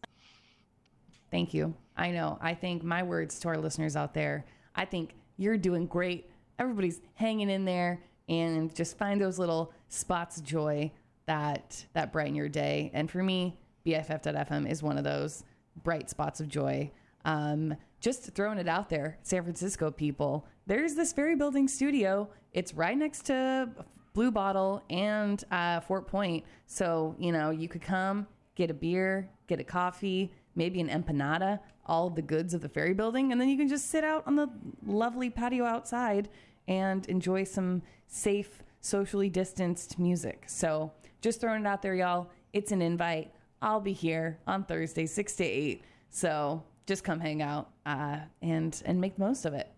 [1.30, 1.74] Thank you.
[1.96, 2.38] I know.
[2.40, 4.44] I think my words to our listeners out there,
[4.74, 6.30] I think you're doing great.
[6.58, 10.90] Everybody's hanging in there and just find those little spots of joy
[11.26, 12.90] that that brighten your day.
[12.94, 15.44] And for me, BFF.FM is one of those
[15.82, 16.90] bright spots of joy.
[17.26, 20.46] Um, just throwing it out there, San Francisco people.
[20.66, 22.30] There's this Ferry Building studio.
[22.52, 23.68] It's right next to
[24.14, 26.44] Blue Bottle and uh, Fort Point.
[26.66, 31.58] So, you know, you could come, get a beer, get a coffee, maybe an empanada,
[31.84, 34.36] all the goods of the ferry building, and then you can just sit out on
[34.36, 34.48] the
[34.86, 36.28] lovely patio outside
[36.68, 40.44] and enjoy some safe, socially distanced music.
[40.46, 42.30] So, just throwing it out there, y'all.
[42.52, 43.32] It's an invite.
[43.60, 45.84] I'll be here on Thursday, 6 to 8.
[46.08, 49.70] So, just come hang out uh, and and make the most of it.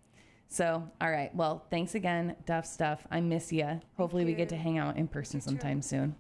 [0.51, 1.35] So, all right.
[1.35, 3.07] Well, thanks again, Duff Stuff.
[3.11, 3.81] I miss you.
[3.97, 6.15] Hopefully, we get to hang out in person sometime soon.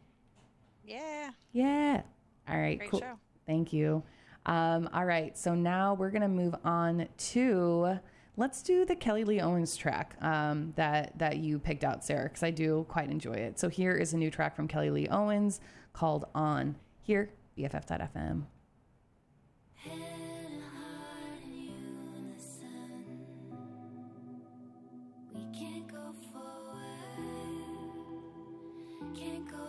[0.84, 1.30] Yeah.
[1.52, 2.02] Yeah.
[2.48, 2.78] All right.
[2.78, 3.00] Great cool.
[3.00, 3.18] show.
[3.46, 4.02] Thank you.
[4.46, 5.36] Um, all right.
[5.36, 7.98] So now we're gonna move on to
[8.36, 12.42] let's do the Kelly Lee Owens track um, that that you picked out, Sarah, because
[12.42, 13.58] I do quite enjoy it.
[13.58, 15.60] So here is a new track from Kelly Lee Owens
[15.92, 18.44] called "On." Here, BFF.FM.
[19.74, 20.17] Hey.
[29.14, 29.67] can't go